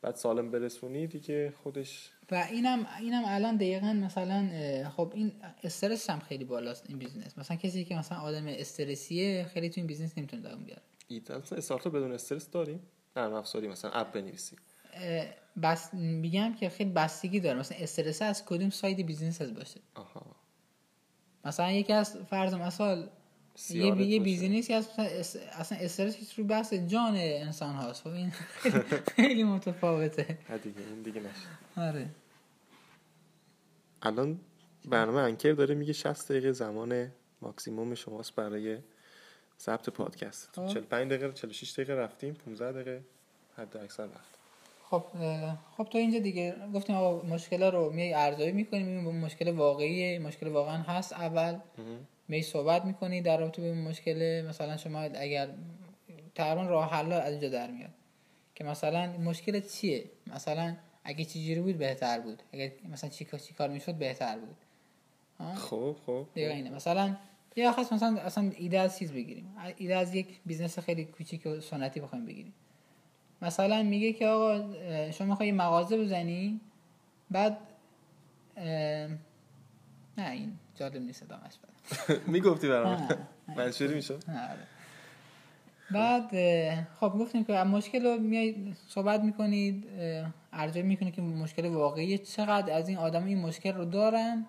[0.07, 4.51] بعد سالم برسونی دیگه خودش و اینم اینم الان دقیقا مثلا
[4.97, 5.33] خب این
[5.65, 9.87] استرس هم خیلی بالاست این business مثلا کسی که مثلا آدم استرسیه خیلی تو این
[9.87, 12.81] business نمی‌تونه دوام بیاره ایدال استارتاپ بدون استرس داریم.
[13.17, 14.57] نرم افزاری مثلا app بنویسی.
[15.63, 17.59] بس میگم که خیلی بستگی داره.
[17.59, 19.81] مثلا استرس از کدوم side business از باشه.
[19.95, 20.37] آها.
[21.45, 23.09] مثلا یکی از فرض مثال
[23.71, 28.03] یه, یه business ی هست اصلا استرس رو بحث جان انسان هاست.
[28.03, 28.31] خب این
[29.17, 30.39] خیلی متفاوته.
[30.63, 31.89] دیگه این دیگه نشه.
[31.89, 32.09] آره.
[34.03, 34.41] الان
[34.85, 38.79] برنامه Anchor داره میگه 60 دقیقه زمان ماکسیموم شماست برای
[39.61, 40.51] ضبط پادکست.
[40.55, 41.17] 45 خب.
[41.17, 43.05] دقیقه 46 دقیقه رفتیم 15 دقیقه
[43.57, 44.37] حد اکثر وقت
[44.91, 45.05] خب
[45.77, 50.77] خب تو اینجا دیگه گفتیم آقا مشکل رو میای ارزیابی می‌کنیم مشکل واقعی مشکل واقعا
[50.77, 51.59] هست اول.
[52.29, 55.49] می صحبت می‌کنی در رابطه به مشکل مثلا شما اگر
[56.35, 57.91] تقریبا راه حل از اینجا در میاد
[58.55, 62.43] که مثلا مشکل چیه؟ مثلا اگه چجوری بود بهتر بود.
[62.53, 64.57] اگه مثلا چی چی کار می‌شد بهتر بود.
[65.55, 66.70] خب خب دیگه اینه.
[66.70, 67.16] مثلا
[67.57, 69.57] یا خاص مثلا اصلا ایده از چیز بگیریم.
[69.77, 72.55] ایده از یک business خیلی کوچیک و سنتی بخوایم بگیریم.
[73.43, 74.72] مثلا میگه که آقا
[75.11, 76.61] شما می‌خوای مغازه بزنی؟
[77.31, 77.59] بعد
[80.18, 81.53] نه این جالب نیست دامش
[82.26, 83.09] می‌گفتی برام.
[83.57, 84.22] منشوری می‌شد.
[85.91, 86.30] بعد
[87.01, 89.87] خب گفتیم که مشکل رو میای صحبت می‌کنید
[90.53, 94.47] ارجاع می‌کنید که مشکل واقعی چقدر از این آدم این مشکل رو دارن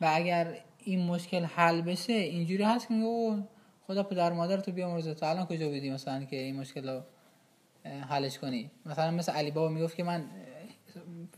[0.00, 3.48] و اگر این مشکل حل بشه اینجوری هست که او
[3.86, 7.00] خدا پدر مادر تو بیامرزه تو الان کجا بودی مثلا که این مشکل رو
[8.08, 10.24] حلش کنی؟ مثلا مثل علی بابا می‌گفت که من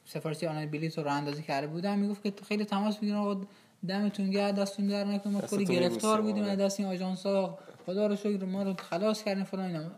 [0.05, 3.19] سفارشی آنلاین بلیط رو راه اندازی کرده بودم می‌گفت که خیلی تماس می‌گیرن
[3.89, 5.33] دمتون گرد دستتون در نکنه.
[5.33, 7.59] ما کلی گرفتار بودیم از دست این آژانس ها.
[7.87, 9.91] خدا رو شکر ما رو خلاص کردیم فلان اینا.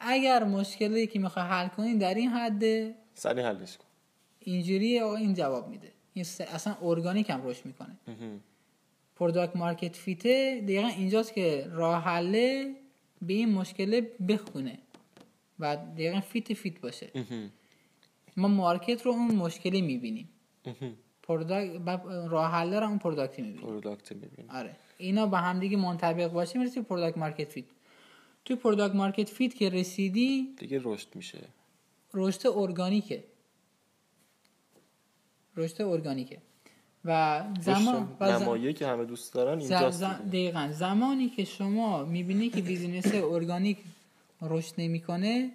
[0.00, 3.84] اگر مشکلی که می‌خوای حل کنی در این حد سریع حلش کن.
[4.40, 5.92] اینجوری آقا این جواب میده.
[6.14, 6.24] این
[6.54, 7.96] اصلا ارگانیک هم رشد می‌کنه.
[9.16, 12.74] product market fit ه دقیقا اینجاست که راه حله
[13.22, 14.78] به این مشکل بخونه
[15.58, 17.10] و دقیقا fit fit باشه.
[18.36, 20.28] ما market رو اون مشکلی می‌بینیم.
[21.28, 21.80] product
[22.28, 24.76] راه حل رو اون product ی می‌بینیم product می‌بینیم آره.
[24.98, 27.64] اینا با هم دیگه منطبق باشه می‌رسی product market fit.
[28.44, 31.38] توی product market fit که رسیدی دیگه رشد میشه.
[32.14, 33.24] رشد ارگانیکه.
[35.56, 36.38] رشد ارگانیکه.
[37.04, 40.68] و زمان و نمایه که همه دوست دارن اینجاست دقیقا.
[40.72, 43.78] زمانی که شما می‌بینی که business ارگانیک
[44.42, 45.50] رشد نمی‌کنه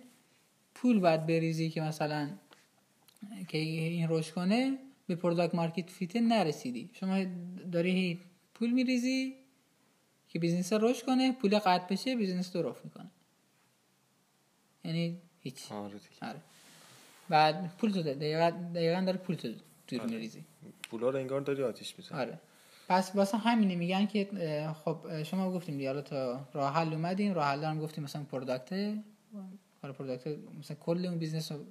[0.76, 2.30] پول باید بریزی که مثلا
[3.48, 6.90] که این رشد کنه به product market fit نرسیدی.
[6.94, 7.26] شما
[7.72, 8.20] داری
[8.54, 9.36] پول میریزی
[10.30, 13.12] که business رشد کنه پول قطع بشه business تو افت می‌کنه.
[14.84, 15.72] یعنی هیچ.
[15.72, 16.42] آره, آره.
[17.30, 19.54] بعد پول تو دقیقا, دقیقا داره پول تو
[19.88, 20.12] دور آره.
[20.12, 20.44] میریزی.
[20.90, 22.20] پولا رو انگار داری آتیش می‌زنی.
[22.20, 22.40] آره.
[22.88, 24.30] پس واسه همینه میگن که
[24.86, 28.74] خب شما گفتیم دیگه تا راه حل اومدیم راه حل هم گفتیم مثلا product
[29.82, 30.28] حالا product
[30.60, 31.66] مثلا کل اون business رو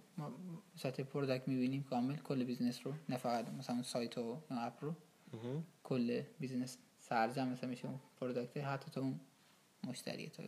[0.77, 4.95] سطح product می‌بینیم کامل کل business رو نه فقط مثلا سایت و اپ رو.
[5.85, 9.21] کل business سرجم مثلا میشه اون product حتی تو اون
[9.89, 10.43] مشتری تا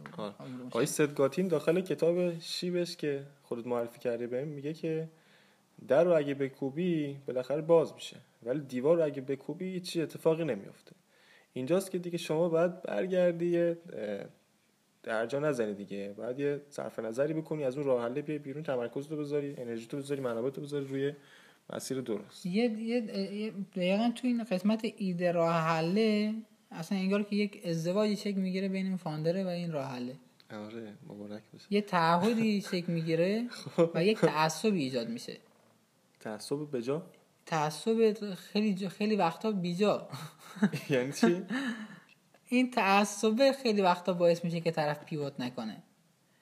[0.67, 5.09] آقای ست گادین داخل کتاب شیبش که خودت معرفی کردی بهم میگه که
[5.89, 8.17] در رو اگه بکوبی بالاخره باز میشه.
[8.43, 10.93] ولی دیوار رو اگه بکوبی چی اتفاقی نمیافته.
[11.53, 13.75] اینجاست که دیگه شما باید برگردی
[15.05, 16.15] درجا نزنی دیگه.
[16.17, 19.87] باید یه صرف نظری بکنی از اون راه حل بیای بیرون تمرکز رو بذاری انرژی
[19.87, 21.13] تو بذاری منابع تو بذاری روی
[21.73, 22.47] مسیر درست.
[22.47, 23.01] یه یه
[23.77, 26.35] دقیقا تو این قسمت ایده راه حله
[26.71, 30.15] اصلا انگار که یک ازدواجی شکل می‌گیره بین این فاندره و این راه حله.
[30.51, 31.67] آره مبارک باشه.
[31.71, 33.49] یه تعهدی شکل می‌گیره
[33.95, 35.37] و یک تعصبی ایجاد میشه.
[36.21, 37.03] تعصب بجا
[37.47, 40.09] تعصب خیلی خیلی وقتا بیجا.
[40.91, 41.43] یعنی چی؟
[42.55, 45.83] این تعصب خیلی وقتا باعث میشه که طرف پیوت نکنه.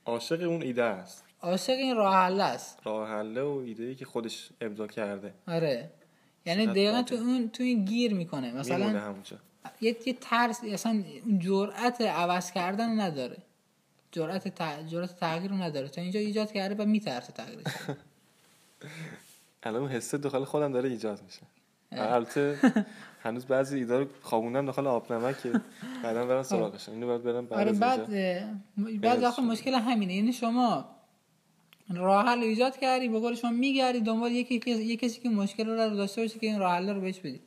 [0.07, 1.25] عاشق اون ایده است.
[1.41, 2.79] عاشق این راه حل است.
[2.85, 5.35] راه حل و ایده ای که خودش ابدا کرده.
[5.49, 5.91] آره.
[6.47, 8.53] یعنی دقیقا تو اون تو این گیر می‌کنه.
[8.53, 9.13] مثلا
[9.81, 11.05] یه یه ترس اصلا
[11.39, 13.37] جرأت عوض کردن نداره.
[14.13, 14.87] جرأت ت...
[14.89, 15.89] جرأت تغییر رو نداره.
[15.89, 17.65] تا اینجا ایجاد کرده و میترسه تغییرش
[19.63, 21.41] الان حسه داخل خودم داره ایجاد میشه.
[21.93, 22.59] البته
[23.23, 25.37] هنوز بعضی ایده رو خوابوندم داخل آب نمک
[26.03, 26.89] بعدا برم سراغش.
[26.89, 30.15] اینو باید برم بعد آره بعد بعد آخه مشکل همینه.
[30.15, 30.85] یعنی شما
[31.91, 35.77] راه حل ایجاد کردی به قول شما میگردی دنبال یکی یکی کسی که مشکل رو
[35.77, 37.41] داشته باشه که این راه حل رو بهش بدی.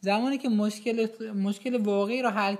[0.00, 2.56] زمانی که مشکل مشکل واقعی رو حل,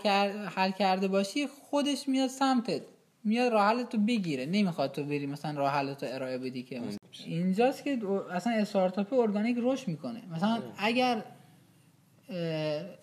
[0.56, 2.82] حل کرده باشی خودش میاد سمتت.
[3.24, 4.46] میاد راه حل تو بگیره.
[4.46, 6.82] نمی‌خواد تو بری مثلا راه حل تو ارائه بدی که
[7.24, 7.98] اینجاست که
[8.32, 10.22] اصلا استارتاپ ارگانیک رشد می‌کنه.
[10.34, 11.24] مثلا اگر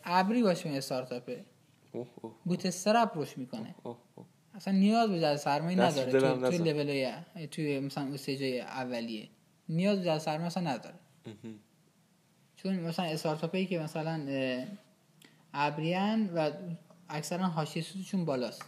[0.04, 1.32] ابری باشه این استارتاپ
[2.46, 3.76] bootstrap رشد می‌کنه.
[4.56, 6.20] اصلا نیاز به جذب سرمایه نداره تو
[6.58, 7.22] تو لول
[7.52, 9.30] توی مثلا stage اولیه.
[9.70, 10.96] نیاز به جذب سرمایه اصلا نداره.
[12.56, 14.28] چون مثلا استارتاپی که مثلا
[15.54, 16.52] ابریان و
[17.10, 18.66] اکثرا حاشیه سودشون بالاست.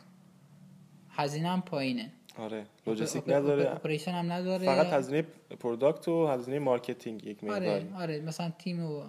[1.09, 2.11] هزینه هم پایینه.
[2.37, 3.71] آره لوجستیک نداره.
[3.71, 4.65] operation هم نداره.
[4.65, 5.21] فقط هزینه
[5.59, 7.69] product و هزینه marketing یک مقداری.
[7.69, 9.03] آره آره مثلا تیم و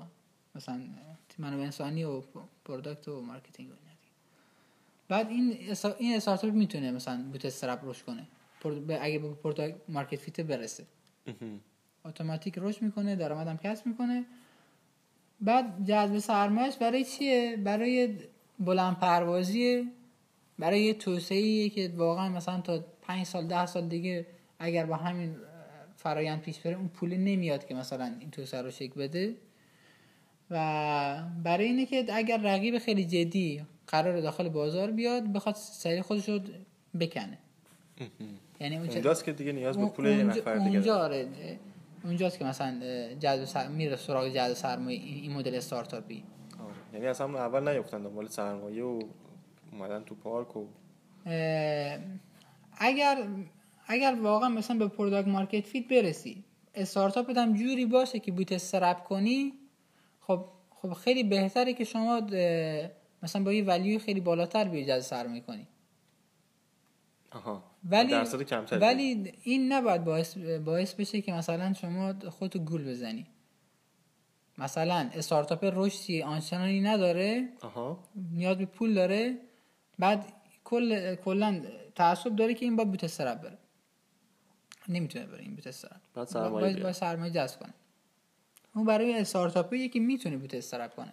[0.55, 0.81] مثلا
[1.39, 2.23] منابع انسانی و
[2.65, 3.75] product و marketing و
[5.09, 5.59] بعد این
[5.99, 8.27] این استارتاپ می‌تونه مثلا bootstrap رشد کنه.
[9.01, 10.85] اگه به product market fit برسه.
[12.05, 14.25] اتوماتیک رشد می‌کنه درآمدم کسب می‌کنه.
[15.41, 18.19] بعد جذب سرمایش برای چیه؟ برای
[18.59, 19.91] بلند پروازی
[20.59, 24.27] برای یه توسعه که واقعا مثلا تا پنج سال ده سال دیگه
[24.59, 25.37] اگر با همین
[25.97, 29.35] فرایند پیش بره اون پول نمیاد که مثلا این توسعه رو شکل بده.
[30.51, 36.29] و برای اینه که اگر رقیب خیلی جدی قرار داخل بازار بیاد بخواد سری خودش
[36.29, 36.41] رو
[37.01, 37.39] بکنه
[38.61, 41.29] یعنی اونجاست که دیگه نیاز به پول یه نفر دیگه اونجا آره.
[42.05, 42.81] اونجاست که مثلا
[43.21, 43.69] جذب سر...
[43.69, 46.25] میره سراغ جذب سرمایه این مدل استارتاپی.
[46.59, 46.75] آره.
[46.95, 49.01] یعنی اصلا اول نیفتن دنبال سرمایه و
[49.73, 50.67] اومدن تو پارک و
[52.79, 53.27] اگر
[53.87, 56.45] اگر واقعا مثلا به product market fit برسی
[56.75, 59.53] استارتاپ هم جوری باشه که bootstrap کنی
[60.27, 62.21] خب خب خیلی بهتره که شما
[63.23, 65.67] مثلا با یه value خیلی بالاتر بیای جذب سرمایه کنی
[67.31, 67.63] آها.
[67.85, 68.15] ولی
[68.73, 73.27] ولی این نباید باعث باعث بشه که مثلا شما خودتو گول بزنی.
[74.59, 77.99] مثلا استارتاپ رشدی آنچنانی نداره آها.
[78.33, 79.39] نیاز به پول داره
[79.99, 80.33] بعد
[80.65, 81.63] کل کلا
[81.95, 83.59] تعصب داره که این با بوت استرپ بره.
[84.89, 87.75] نمی‌تونه بره این بوت استرپ بعد سرمایه با سرمایه جذب کنه.
[88.77, 91.13] اون برای استارتاپی که می‌تونه بوت استرپ کنه.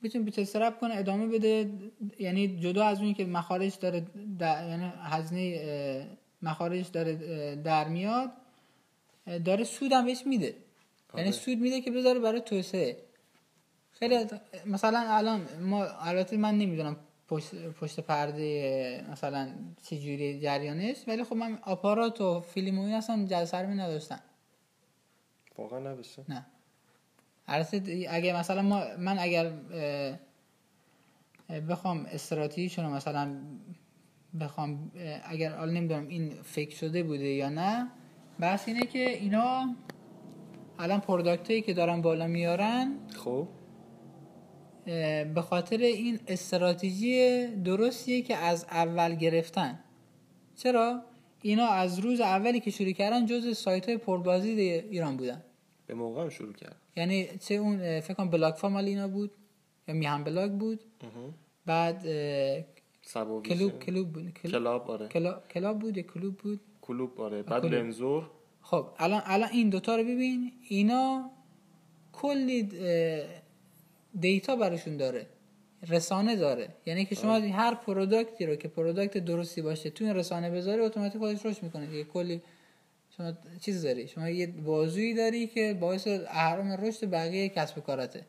[0.00, 1.70] می‌تونه بوت استرپ کنه ادامه بده
[2.18, 4.06] یعنی جدا از اون که مخارج داره
[4.40, 6.08] یعنی هزینه
[6.42, 7.16] مخارج داره
[7.56, 8.32] در میاد
[9.44, 10.54] داره سود هم بهش میده.
[11.14, 11.30] یعنی آره.
[11.30, 12.96] سود میده که بذاره برای توسعه.
[13.92, 14.26] خیلی
[14.66, 16.96] مثلا الان ما البته من نمی‌دونم
[17.28, 19.48] پشت, پشت پرده مثلا
[19.82, 24.20] چجوری جریانش ولی خب من آپارات و فیلموی اصلا جلسرمی نداشتم.
[25.58, 26.46] واقعا نداشتم نه.
[27.48, 29.52] اگه مثلا ما من اگر
[31.68, 33.36] بخوام استراتژیشون رو مثلا
[34.40, 34.92] بخوام
[35.24, 37.90] اگر حالا نمی‌دونم این فکر شده بوده یا نه
[38.40, 39.74] بس اینه که اینا
[40.78, 43.48] الان product که دارن بالا میارن خب.
[45.34, 49.78] به خاطر این استراتژی درستیه که از اول گرفتن.
[50.56, 51.02] چرا؟
[51.42, 55.42] اینا از روز اولی که شروع کردن جز سایت های پربازدید ایران بودن.
[55.86, 56.76] به موقع شروع کرد.
[56.96, 59.30] یعنی چه اون فکر کنم بلاگفا مال اینا بود
[59.88, 60.80] یا میهن بلاگ بود.
[61.66, 62.02] بعد
[63.44, 65.08] کلوب کلوب بود کلاب آره.
[65.50, 67.42] کلاب بود یا کلوب بود؟ کلوب آره.
[67.42, 68.30] بعد لنزور.
[68.62, 71.30] خب الان الان این دوتا رو ببین اینا
[72.12, 72.68] کلی
[74.20, 75.26] data براشون داره.
[75.88, 76.68] رسانه داره.
[76.86, 77.34] یعنی که شما.
[77.34, 81.62] هر product ی رو که product درستی باشه تو این رسانه بذاری اتوماتیک خودش رشد
[81.62, 81.86] می‌کنه.
[81.86, 82.42] دیگه کلی
[83.16, 88.26] شما چیز داری؟ شما یه بازویی داری که باعث اهرم رشد بقیه کسب کارته.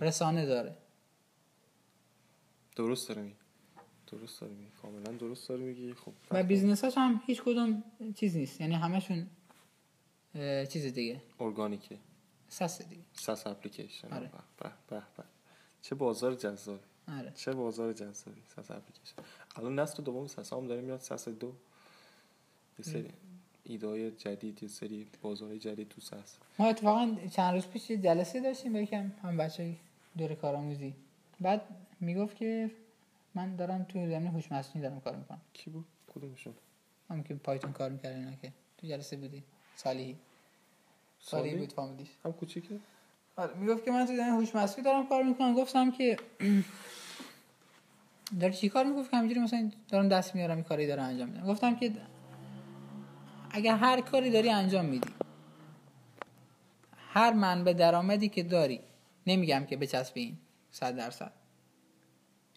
[0.00, 0.76] رسانه داره.
[2.76, 3.34] درست داره می
[4.06, 5.94] درست داره می کاملا درست داره میگی.
[5.94, 7.84] خب و business اش هم هیچ کدوم
[8.14, 8.60] چیز نیست.
[8.60, 9.26] یعنی همشون
[10.68, 11.22] چیز دیگه.
[11.40, 11.98] ارگانیکه.
[12.48, 13.02] SaaS دیگه.
[13.12, 14.12] SaaS application.
[14.12, 14.30] آره.
[14.58, 15.24] به به به
[15.82, 17.32] چه بازار جذاب آره.
[17.36, 18.42] چه بازار جذابی.
[18.56, 19.22] SaaS application.
[19.56, 21.00] الان نسل دوم SaaS هم داره میاد.
[21.00, 21.52] SaaS دو.
[22.78, 23.10] یه سری.
[23.64, 26.38] ایده جدید یه سری بازار جدید تو هست.
[26.58, 29.74] ما اتفاقا چند روز پیش جلسه داشتیم یکم هم بچه
[30.18, 30.94] دور کارآموزی.
[31.40, 31.62] بعد
[32.00, 32.70] می‌گفت که
[33.34, 35.40] من دارم تو زمین هوش مصنوعی دارم کار می‌کنم.
[35.52, 35.84] کی بود؟
[36.14, 36.54] کدومشون؟
[37.10, 39.42] هم که پایتون کار می‌کرد اینا که تو جلسه بودی.
[39.76, 40.16] سالی
[41.20, 42.08] سالی بود فامیلیش.
[42.24, 42.78] هم کوچیکه
[43.36, 45.54] آره می‌گفت که من تو زمین هوش مصنوعی دارم کار می‌کنم.
[45.54, 46.16] گفتم که
[48.40, 51.46] داری چی کار می‌گفت که همینجوری مثلا دارم دست میارم این کاری دارم انجام میدم.
[51.46, 51.92] گفتم که
[53.52, 55.10] اگر هر کاری داری انجام میدی.
[56.96, 58.80] هر منبع درآمدی که داری
[59.26, 60.38] نمیگم که بچسب این
[60.70, 61.32] صد درصد.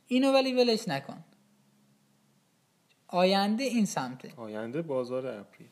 [0.07, 1.23] اینو ولی ولش نکن.
[3.07, 4.33] آینده این سمته.
[4.37, 5.69] آینده بازار اپری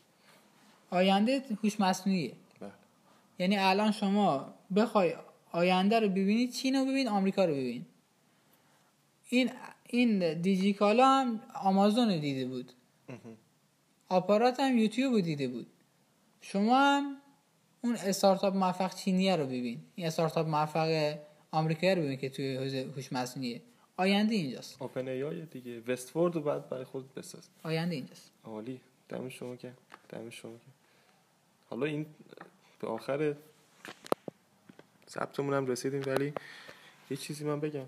[0.90, 2.72] آینده هوش مصنوعیه بله.
[3.38, 5.14] یعنی الان شما بخوای
[5.52, 7.86] آینده رو ببینید چین رو ببین آمریکا رو ببین.
[9.28, 9.50] این
[9.88, 12.72] این دیجیکالا هم آمازون رو دیده بود.
[14.14, 15.66] آپارات هم یوتیوب رو دیده بود.
[16.40, 17.16] شما هم
[17.80, 19.80] اون استارتاپ موفق چینیه رو ببین.
[19.94, 21.18] این استارتاپ موفق
[21.50, 23.62] آمریکایی رو ببین که توی حوزه هوش مصنوعیه.
[23.96, 24.82] آینده اینجاست.
[24.82, 25.82] اوپن ای دیگه.
[25.86, 27.48] وستفورد رو بعد برای خود بساز.
[27.62, 28.30] آینده اینجاست.
[28.44, 28.80] عالی.
[29.08, 29.72] دم شما که
[30.08, 30.72] دم شما که
[31.70, 32.06] حالا این
[32.80, 33.34] به آخر
[35.08, 36.32] ضبطمون هم رسیدیم ولی
[37.10, 37.86] یه چیزی من بگم.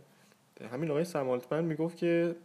[0.72, 2.36] همین آقای سمالتمن می‌گفت که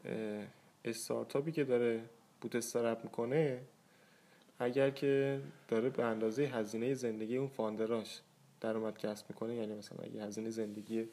[0.86, 2.02] استارتاپی که داره
[2.42, 3.62] بوت استارپ می‌کنه
[4.60, 8.22] اگر که داره به اندازه هزینه زندگی اون فاندراش
[8.62, 11.06] درآمد کسب می‌کنه یعنی مثلا اگه هزینه زندگی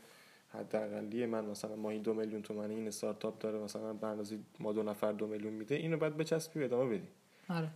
[0.48, 4.82] حداقلی من مثلا ماهی دو میلیون تومانی این استارتاپ داره مثلا به اندازه ما دو
[4.82, 7.08] نفر دو میلیون میده اینو بعد بچسبی ادامه بدی
[7.48, 7.68] آره.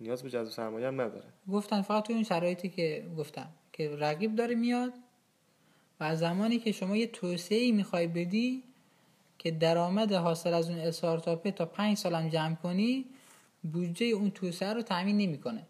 [0.00, 1.26] نیاز به جذب سرمایه هم نداره.
[1.48, 4.92] گفتن فقط تو این شرایطی که گفتم که رقیب داره میاد
[6.00, 8.62] و زمانی که شما یه توسعه ای می‌خوای بدی
[9.40, 13.04] که درآمد حاصل از اون استارتاپه تا پنج سالم جمع کنی
[13.72, 15.66] بودجه اون توسعه رو تامین نمی‌کنه.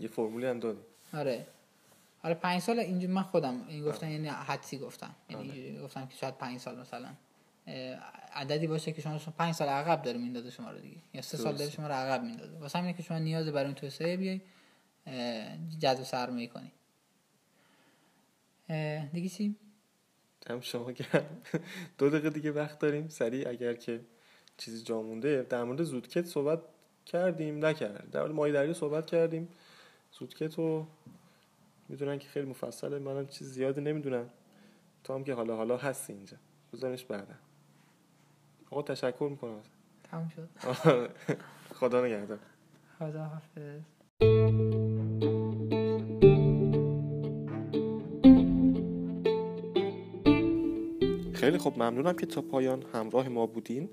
[0.00, 0.80] یه فرمولی هم دادی.
[1.14, 1.46] آره.
[2.22, 5.14] حالا پنج سال اینجا من خودم این گفتم یعنی حدسی گفتم.
[5.30, 5.82] یعنی آره.
[5.82, 7.08] گفتم که شاید پنج سال مثلا.
[8.32, 10.96] عددی باشه که شما پنج سال عقب داره میندازه شما رو دیگه.
[11.14, 12.58] یا سه سال داره شما رو عقب میندازه.
[12.58, 14.40] واسه همینه که شما نیاز برای اون توسعه بیای
[15.78, 16.72] جذب سرمایه کنی.
[19.12, 19.56] دیگه چی؟
[20.50, 21.42] هم شما گرم
[21.98, 23.08] دو دقیقه دیگه وقت داریم.
[23.08, 24.00] سریع اگر که
[24.56, 25.42] چیزی جا مونده.
[25.42, 26.60] در مورد زودکت صحبت
[27.06, 28.10] کردیم نکردیم.
[28.10, 29.48] در مورد مایدری صحبت کردیم.
[30.12, 30.86] زودکت رو
[31.88, 32.98] می‌دونن که خیلی مفصله.
[32.98, 34.30] منم چیز زیادی نمی‌دونم.
[35.04, 36.36] تو هم که حالا حالا هستی اینجا.
[36.72, 37.34] بزنش بعدا.
[38.70, 39.62] آقا تشکر می‌کنم.
[40.10, 40.48] تمام شد.
[41.74, 42.38] خدا نگهدار.
[42.98, 43.80] خدا حافظ
[51.44, 53.88] خیلی خب ممنونم که تا پایان همراه ما بودین.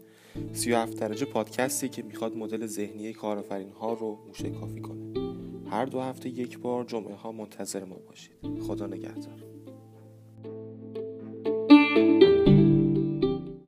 [0.54, 5.14] 37 درجه پادکستی که می‌خواد مدل ذهنی کارآفرین ها رو موشه کافی کنه.
[5.70, 8.32] هر دو هفته یک بار جمعه ها منتظر ما باشید.
[8.68, 9.51] خدا نگهدار.